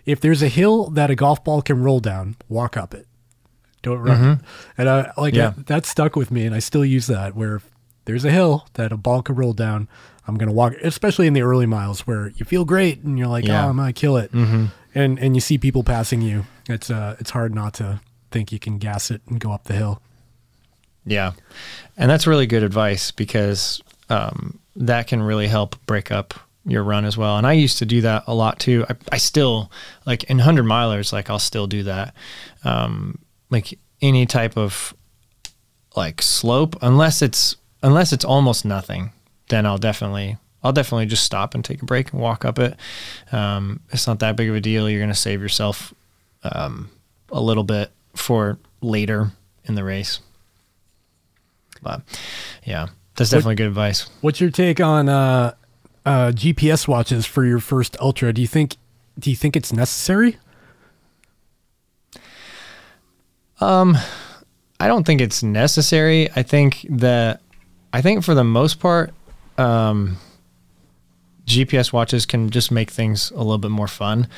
[0.05, 3.07] If there's a hill that a golf ball can roll down, walk up it.
[3.83, 4.41] Don't run.
[4.79, 5.37] And I like Mm-hmm.
[5.37, 5.51] Yeah.
[5.57, 7.37] that, that stuck with me, and I still use that.
[7.37, 7.71] Where if
[8.05, 9.89] there's a hill that a ball can roll down,
[10.27, 10.73] I'm gonna walk.
[10.83, 13.65] Especially in the early miles where you feel great and you're like, Yeah.
[13.65, 14.71] oh, I'm gonna kill it, Mhm.
[14.95, 16.47] and and you see people passing you.
[16.69, 19.75] It's uh, it's hard not to think you can gas it and go up the
[19.75, 20.01] hill.
[21.05, 21.33] Yeah.
[21.97, 26.35] And that's really good advice because um, that can really help break up
[26.67, 27.39] your run as well.
[27.39, 28.85] And I used to do that a lot too.
[28.89, 29.71] I, I still,
[30.05, 32.15] like in 100 milers, like I'll still do that.
[32.65, 33.19] Um,
[33.51, 34.93] like any type of
[35.95, 39.13] like slope, unless it's, unless it's almost nothing,
[39.49, 42.77] then I'll definitely, I'll definitely just stop and take a break and walk up it.
[43.31, 44.91] Um, it's not that big of a deal.
[44.91, 45.95] You're going to save yourself
[46.43, 46.91] um,
[47.31, 49.33] a little bit for later
[49.65, 50.21] in the race.
[51.83, 52.03] But
[52.65, 54.09] yeah, that's definitely good advice.
[54.21, 55.55] What's your take on uh,
[56.05, 58.33] uh, GPS watches for your first ultra?
[58.33, 58.77] Do you think
[59.19, 60.37] do you think it's necessary?
[63.61, 63.97] Um,
[64.79, 66.31] I don't think it's necessary.
[66.37, 67.41] I think that
[67.93, 69.15] I think for the most part,
[69.57, 70.19] um,
[71.47, 74.29] GPS watches can just make things a little bit more fun.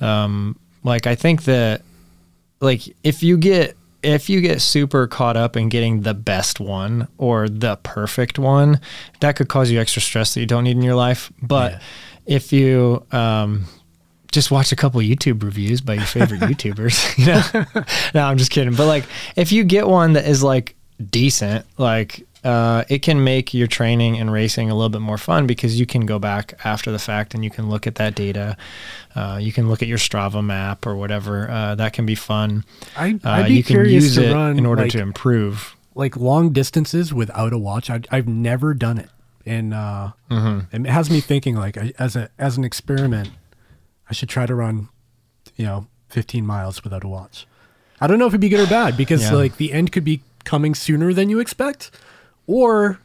[0.00, 1.82] Um, like I think that
[2.62, 7.06] like if you get if you get super caught up in getting the best one
[7.18, 8.80] or the perfect one,
[9.20, 11.30] that could cause you extra stress that you don't need in your life.
[11.40, 11.78] But Yeah.
[12.26, 13.66] if you um,
[14.32, 17.84] just watch a couple YouTube reviews by your favorite YouTubers, you know,
[18.14, 18.74] no, I'm just kidding.
[18.74, 19.04] But like,
[19.36, 20.74] if you get one that is like
[21.10, 25.46] decent, like uh, it can make your training and racing a little bit more fun
[25.46, 28.56] because you can go back after the fact and you can look at that data.
[29.14, 31.48] Uh, you can look at your Strava map or whatever.
[31.50, 32.64] Uh, that can be fun.
[32.96, 35.00] I, Uh, I'd be you can curious use to it run in order like, to
[35.00, 35.76] improve.
[35.94, 37.88] like long distances without a watch.
[37.90, 39.10] I, I've never done it,
[39.46, 40.84] and uh, Mm-hmm.
[40.86, 43.30] it has me thinking like as a as an experiment,
[44.10, 44.88] I should try to run,
[45.56, 47.46] you know, 15 miles without a watch.
[48.00, 49.32] I don't know if it'd be good or bad because Yeah.
[49.34, 51.90] like the end could be coming sooner than you expect,
[52.46, 52.98] or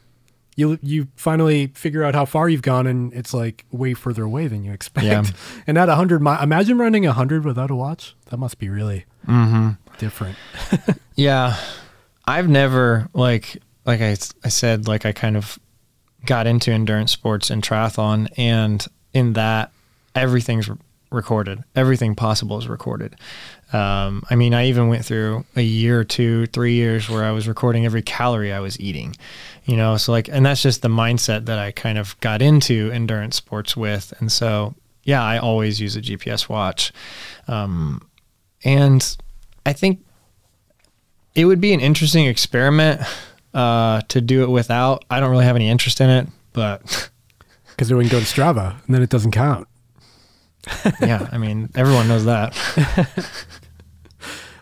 [0.56, 4.48] you you finally figure out how far you've gone and it's like way further away
[4.48, 5.06] than you expect.
[5.06, 5.22] Yeah.
[5.66, 8.14] And at 100 mi- imagine running 100 without a watch.
[8.26, 9.70] That must be really Mm-hmm.
[9.98, 10.36] different.
[11.16, 11.56] Yeah,
[12.26, 15.58] I've never like like I, I said like I kind of
[16.24, 19.72] got into endurance sports and triathlon, and in that
[20.14, 20.76] everything's re-
[21.10, 21.64] recorded.
[21.74, 23.16] Everything possible is recorded.
[23.72, 27.46] Um, I mean, I even went through a year, two, three years where I was
[27.46, 29.14] recording every calorie I was eating.
[29.64, 32.90] You know, so like, and that's just the mindset that I kind of got into
[32.92, 36.92] endurance sports with, and so yeah, I always use a GPS watch,
[37.46, 38.00] um,
[38.64, 39.16] and
[39.66, 40.04] I think
[41.34, 43.02] it would be an interesting experiment
[43.52, 45.04] uh, to do it without.
[45.10, 47.10] I don't really have any interest in it, but
[47.70, 49.68] Because we can go to Strava and then it doesn't count.
[51.00, 52.56] yeah, I mean, everyone knows that.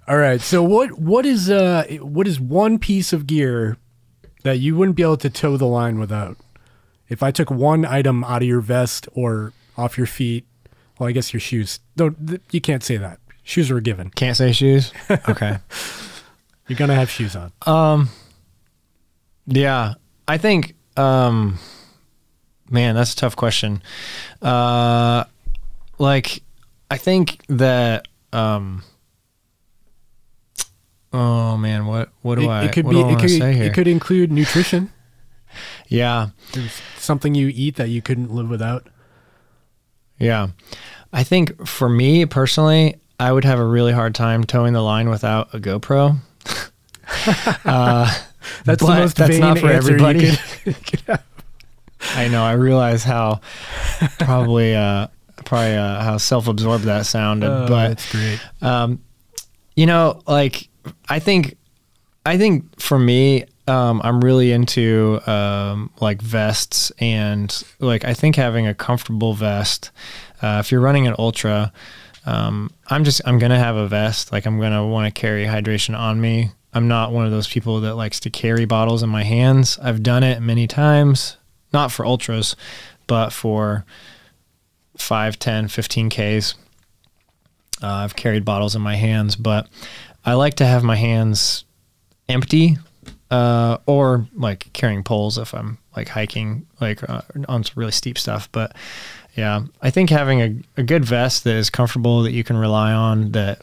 [0.08, 0.40] All right.
[0.40, 3.76] So what what is uh what is one piece of gear
[4.44, 6.36] that you wouldn't be able to toe the line without?
[7.08, 10.46] If I took one item out of your vest or off your feet,
[10.98, 11.80] well, I guess your shoes.
[11.96, 13.18] Don't th- you can't say that.
[13.42, 14.10] Shoes are a given.
[14.10, 14.92] Can't say shoes.
[15.28, 15.58] Okay.
[16.68, 17.52] You're gonna have shoes on.
[17.64, 18.08] Um.
[19.46, 19.94] Yeah,
[20.26, 20.74] I think.
[20.96, 21.58] Um.
[22.68, 23.82] Man, that's a tough question.
[24.42, 25.24] Uh,
[25.98, 26.42] like,
[26.90, 28.08] I think that.
[28.32, 28.82] Um.
[31.18, 33.64] Oh man, what what do it, I it could be it could say here?
[33.64, 34.92] it could include nutrition.
[35.88, 38.86] yeah, There's something you eat that you couldn't live without.
[40.18, 40.48] Yeah.
[41.12, 45.08] I think for me personally, I would have a really hard time toeing the line
[45.08, 46.16] without a GoPro.
[47.64, 48.14] uh,
[48.64, 50.32] That's the most that's vain not for everybody.
[50.64, 51.18] could-
[52.14, 52.42] I know.
[52.44, 53.40] I realize how
[54.18, 55.08] probably uh,
[55.44, 58.40] probably uh, how self-absorbed that sounded, Oh, but it's great.
[58.62, 59.00] um,
[59.74, 60.68] you know, like
[61.08, 61.56] I think,
[62.24, 68.36] I think for me, um, I'm really into um, like vests and like I think
[68.36, 69.90] having a comfortable vest.
[70.40, 71.72] Uh, if you're running an ultra,
[72.26, 74.32] um, I'm just I'm gonna have a vest.
[74.32, 76.52] Like I'm gonna want to carry hydration on me.
[76.72, 79.78] I'm not one of those people that likes to carry bottles in my hands.
[79.82, 81.38] I've done it many times,
[81.72, 82.54] not for ultras,
[83.06, 83.84] but for
[84.98, 86.54] 5, 10, 15 Ks.
[87.82, 89.68] Uh, I've carried bottles in my hands, but
[90.26, 91.64] I like to have my hands
[92.28, 92.76] empty
[93.30, 98.18] uh, or like carrying poles if I'm like hiking like uh, on some really steep
[98.18, 98.50] stuff.
[98.52, 98.74] But
[99.36, 102.92] yeah, I think having a, a good vest that is comfortable that you can rely
[102.92, 103.62] on that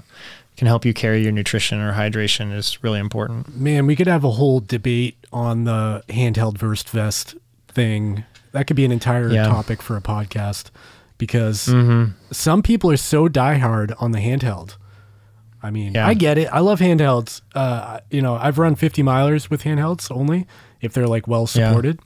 [0.55, 3.55] can help you carry your nutrition or hydration is really important.
[3.59, 7.35] Man, we could have a whole debate on the handheld versed vest
[7.67, 8.23] thing.
[8.51, 9.45] That could be an entire Yeah.
[9.47, 10.69] topic for a podcast
[11.17, 12.11] because Mm-hmm.
[12.31, 14.75] some people are so diehard on the handheld.
[15.63, 16.05] I mean, Yeah.
[16.05, 16.49] I get it.
[16.51, 17.41] I love handhelds.
[17.55, 20.45] Uh, you know, I've run 50 milers with handhelds only
[20.81, 21.69] if they're like well Yeah.
[21.69, 21.99] supported.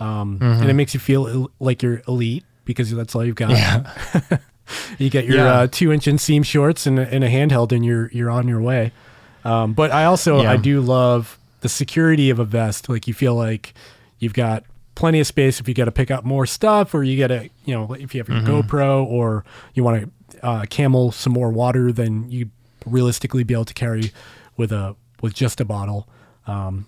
[0.00, 3.50] Um, And it makes you feel el- like you're elite because that's all you've got.
[3.50, 3.84] Yeah.
[4.98, 5.52] You get your Yeah.
[5.60, 8.60] uh, two inch inseam shorts and, a- and a handheld, and you're you're on your
[8.60, 8.90] way.
[9.44, 10.50] Um, but I also Yeah.
[10.50, 12.88] I do love the security of a vest.
[12.88, 13.74] Like you feel like
[14.18, 14.64] you've got
[14.96, 17.48] plenty of space if you got to pick up more stuff, or you got to
[17.64, 18.68] you know if you have your Mm-hmm.
[18.68, 19.44] GoPro, or
[19.74, 20.02] you want
[20.32, 22.50] to uh, camel some more water than you
[22.86, 24.12] realistically be able to carry
[24.56, 26.08] with a with just a bottle.
[26.46, 26.86] Um,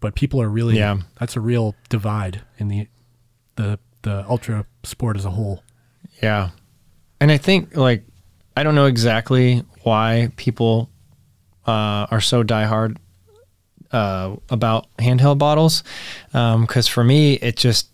[0.00, 0.98] but people are really Yeah.
[1.18, 2.88] that's a real divide in the
[3.56, 5.62] the the ultra sport as a whole.
[6.22, 6.50] Yeah.
[7.20, 8.04] And I think like
[8.56, 10.90] I don't know exactly why people
[11.66, 12.96] uh, are so diehard
[13.92, 15.84] uh, about handheld bottles.
[16.32, 17.88] Because for me, it just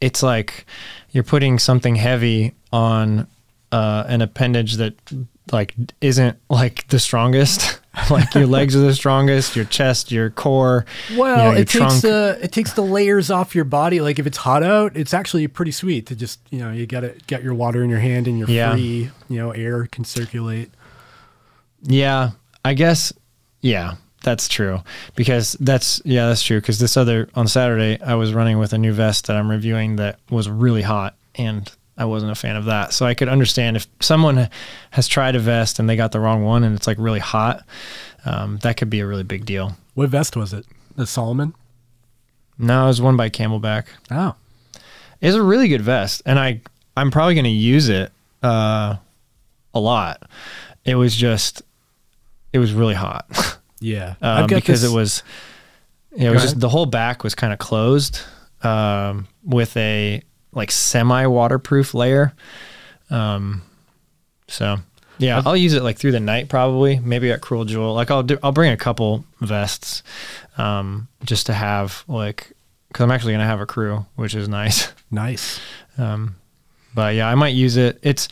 [0.00, 0.64] it's like
[1.10, 3.26] you're putting something heavy on
[3.72, 4.94] uh, an appendage that
[5.52, 7.78] like isn't like the strongest.
[8.10, 10.86] like your legs are the strongest, your chest, your core.
[11.16, 12.04] Well, you know, it takes trunk.
[12.04, 14.00] uh, it takes the layers off your body.
[14.00, 17.00] Like if it's hot out, it's actually pretty sweet to just you know you got
[17.00, 18.72] to get your water in your hand and you're Yeah.
[18.72, 19.10] free.
[19.28, 20.70] You know, air can circulate.
[21.82, 22.30] Yeah,
[22.64, 23.12] I guess.
[23.60, 24.82] Yeah, that's true
[25.16, 28.78] because that's yeah, that's true because this other on Saturday I was running with a
[28.78, 31.70] new vest that I'm reviewing that was really hot and
[32.00, 32.92] I wasn't a fan of that.
[32.94, 34.48] So I could understand if someone
[34.90, 37.62] has tried a vest and they got the wrong one and it's like really hot,
[38.24, 39.76] um, that could be a really big deal.
[39.94, 40.64] What vest was it?
[40.96, 41.54] The Salomon.
[42.58, 43.84] No, it was one by CamelBak.
[44.10, 44.34] Oh,
[45.20, 46.60] It's a really good vest, and I
[46.96, 48.96] I'm probably going to use it uh,
[49.74, 50.22] a lot.
[50.84, 51.62] It was just
[52.52, 53.26] it was really hot
[53.80, 54.14] yeah.
[54.22, 55.22] um, because this- it was
[56.12, 58.20] it was just the whole back was kind of closed
[58.62, 60.22] um, with a
[60.52, 62.32] like semi waterproof layer.
[63.10, 63.62] Um,
[64.48, 64.78] so
[65.18, 66.98] yeah, I'll use it like through the night probably.
[66.98, 67.94] Maybe at Cruel Jewel.
[67.94, 70.02] Like I'll do I'll bring a couple vests
[70.56, 72.52] um, just to have like
[72.88, 74.92] because I'm actually gonna have a crew, which is nice.
[75.10, 75.60] nice.
[75.98, 76.36] Um,
[76.94, 77.98] but yeah, I might use it.
[78.02, 78.28] It's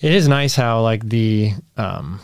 [0.00, 2.20] it is nice how like the um,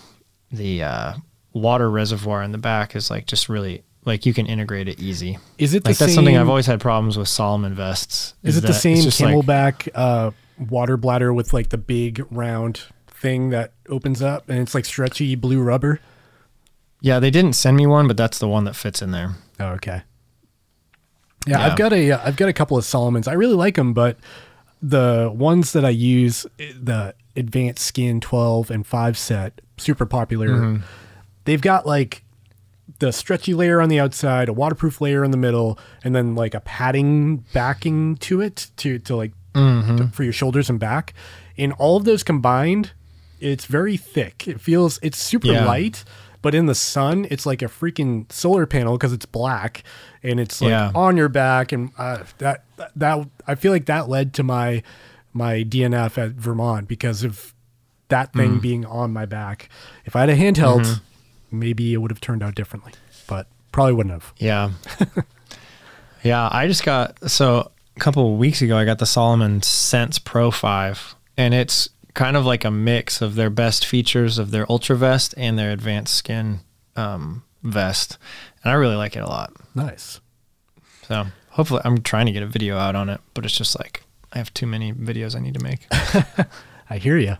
[0.51, 1.14] the uh,
[1.53, 5.38] water reservoir in the back is like just really like you can integrate it easy.
[5.59, 6.07] Is it the Like same?
[6.07, 8.34] that's something I've always had problems with Salomon vests.
[8.42, 10.30] Is, it the same just, like- CamelBak uh,
[10.68, 15.34] water bladder with like the big round thing that opens up and it's like stretchy
[15.36, 16.00] blue rubber?
[17.05, 19.34] yeah, they didn't send me one, but that's the one that fits in there.
[19.59, 20.03] Oh, okay.
[21.46, 21.66] Yeah, Yeah.
[21.66, 23.26] I've got a uh, I've got a couple of Salomons.
[23.26, 24.18] I really like them, but
[24.80, 30.48] the ones that I use, eh, the Advanced Skin 12 and 5 set, super popular.
[30.50, 30.82] Mm-hmm.
[31.44, 32.22] They've got like
[33.03, 36.55] the stretchy layer on the outside, a waterproof layer in the middle, and then like
[36.55, 39.96] a padding backing to it to to like Mm-hmm.
[39.96, 41.12] to- for your shoulders and back.
[41.59, 42.92] And all of those combined,
[43.38, 44.48] it's very thick.
[44.48, 45.66] It feels it's super Yeah.
[45.66, 46.05] light,
[46.40, 49.82] but in the sun, it's like a freaking solar panel because it's black
[50.22, 50.90] and it's like Yeah.
[50.94, 51.70] on your back.
[51.72, 52.64] And uh, that
[52.96, 54.82] that I feel like that led to my
[55.34, 57.53] my DNF at Vermont because of
[58.09, 58.62] that thing Mm.
[58.62, 59.68] being on my back.
[60.07, 61.05] If I had a handheld, Mm-hmm.
[61.53, 62.92] Maybe it would have turned out differently,
[63.26, 64.32] but probably wouldn't have.
[64.38, 64.70] Yeah.
[66.22, 70.18] yeah, I just got so a couple of weeks ago I got the Salomon Sense
[70.18, 74.70] Pro 5 and it's kind of like a mix of their best features of their
[74.70, 76.61] Ultra Vest and their advanced skin
[76.96, 78.18] um, vest.
[78.62, 79.53] And I really like it a lot.
[79.74, 80.20] Nice.
[81.03, 84.03] So, hopefully I'm trying to get a video out on it, but it's just like
[84.32, 85.86] I have too many videos I need to make.
[86.90, 87.36] I hear you.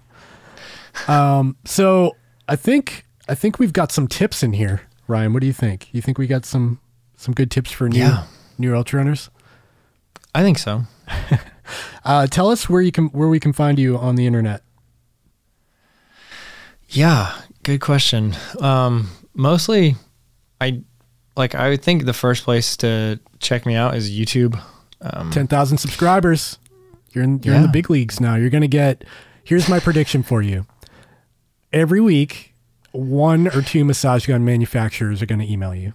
[1.09, 2.17] Um, so
[2.49, 5.33] I think I think we've got some tips in here, Ryan.
[5.33, 5.89] What do you think?
[5.93, 6.81] You think we got some
[7.17, 8.25] some good tips for new Yeah.
[8.59, 9.31] new ultra runners?
[10.35, 10.83] I think so.
[12.05, 14.63] Uh, tell us where you can where we can find you on the internet.
[16.89, 18.35] Yeah, good question.
[18.61, 19.95] Um, mostly,
[20.61, 20.83] I
[21.37, 21.55] like.
[21.55, 24.61] I would think the first place to check me out is YouTube.
[25.01, 26.59] Um, Ten thousand subscribers.
[27.13, 28.35] You're in you're in the big leagues now.
[28.35, 29.05] You're gonna get.
[29.45, 30.67] Here's my prediction for you.
[31.73, 32.52] Every week,
[32.93, 35.95] one or two massage gun manufacturers are gonna email you.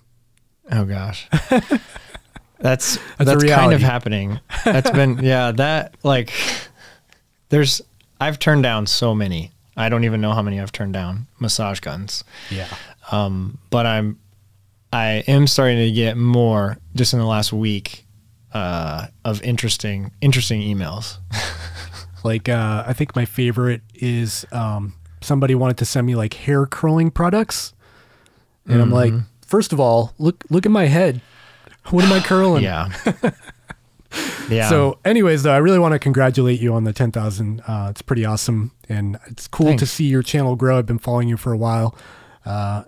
[0.72, 1.28] oh gosh,
[2.60, 4.40] that's a that's, kind of happening.
[4.66, 5.52] That's been yeah.
[5.52, 6.32] That like,
[7.50, 7.82] there's
[8.20, 9.52] I've turned down so many.
[9.76, 12.24] I don't even know how many I've turned down massage guns.
[12.50, 12.68] Yeah.
[13.12, 14.20] Um, but I'm
[14.92, 18.06] I am starting to get more just in the last week
[18.54, 21.18] uh, of interesting interesting emails.
[22.28, 24.94] Like uh, I think my favorite is um,
[25.28, 27.74] somebody wanted to send me like hair curling products,
[28.66, 29.14] and I'm like,
[29.46, 31.22] first of all, look look at my head.
[31.92, 32.64] What am I curling?
[32.64, 32.90] Yeah.
[34.50, 34.70] yeah.
[34.70, 37.62] So, anyways, though, I really want to congratulate you on the 10,000.
[37.62, 38.72] Uh, it's pretty awesome.
[38.90, 40.78] And it's cool to see your channel grow.
[40.80, 41.96] I've been following you for a while.
[42.46, 42.84] Uh,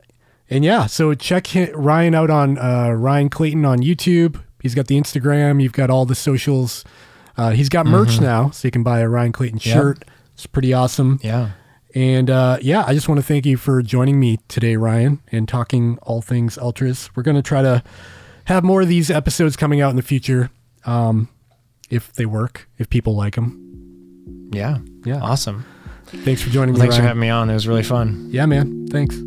[0.50, 4.42] and yeah, so check Ryan out on uh, Ryan Clayton on YouTube.
[4.62, 6.84] He's got the Instagram, you've got all the socials.
[7.38, 9.74] Uh, he's got merch now, so you can buy a Ryan Clayton Yep.
[9.74, 10.06] shirt.
[10.34, 11.20] It's pretty awesome.
[11.24, 11.52] yeah.
[11.96, 15.48] And uh, yeah, I just want to thank you for joining me today, Ryan, and
[15.48, 17.10] talking all things ultras.
[17.16, 17.84] We're going to try to
[18.46, 20.50] have more of these episodes coming out in the future,
[20.86, 21.30] um,
[21.90, 24.50] if they work, if people like them.
[24.54, 24.80] Yeah.
[25.06, 25.20] Yeah.
[25.22, 25.66] Awesome.
[26.08, 26.88] Thanks for joining Well, me.
[26.88, 27.50] thanks for having me on.
[27.50, 28.30] It was really fun.
[28.32, 28.88] Yeah, man.
[28.88, 29.20] Thanks.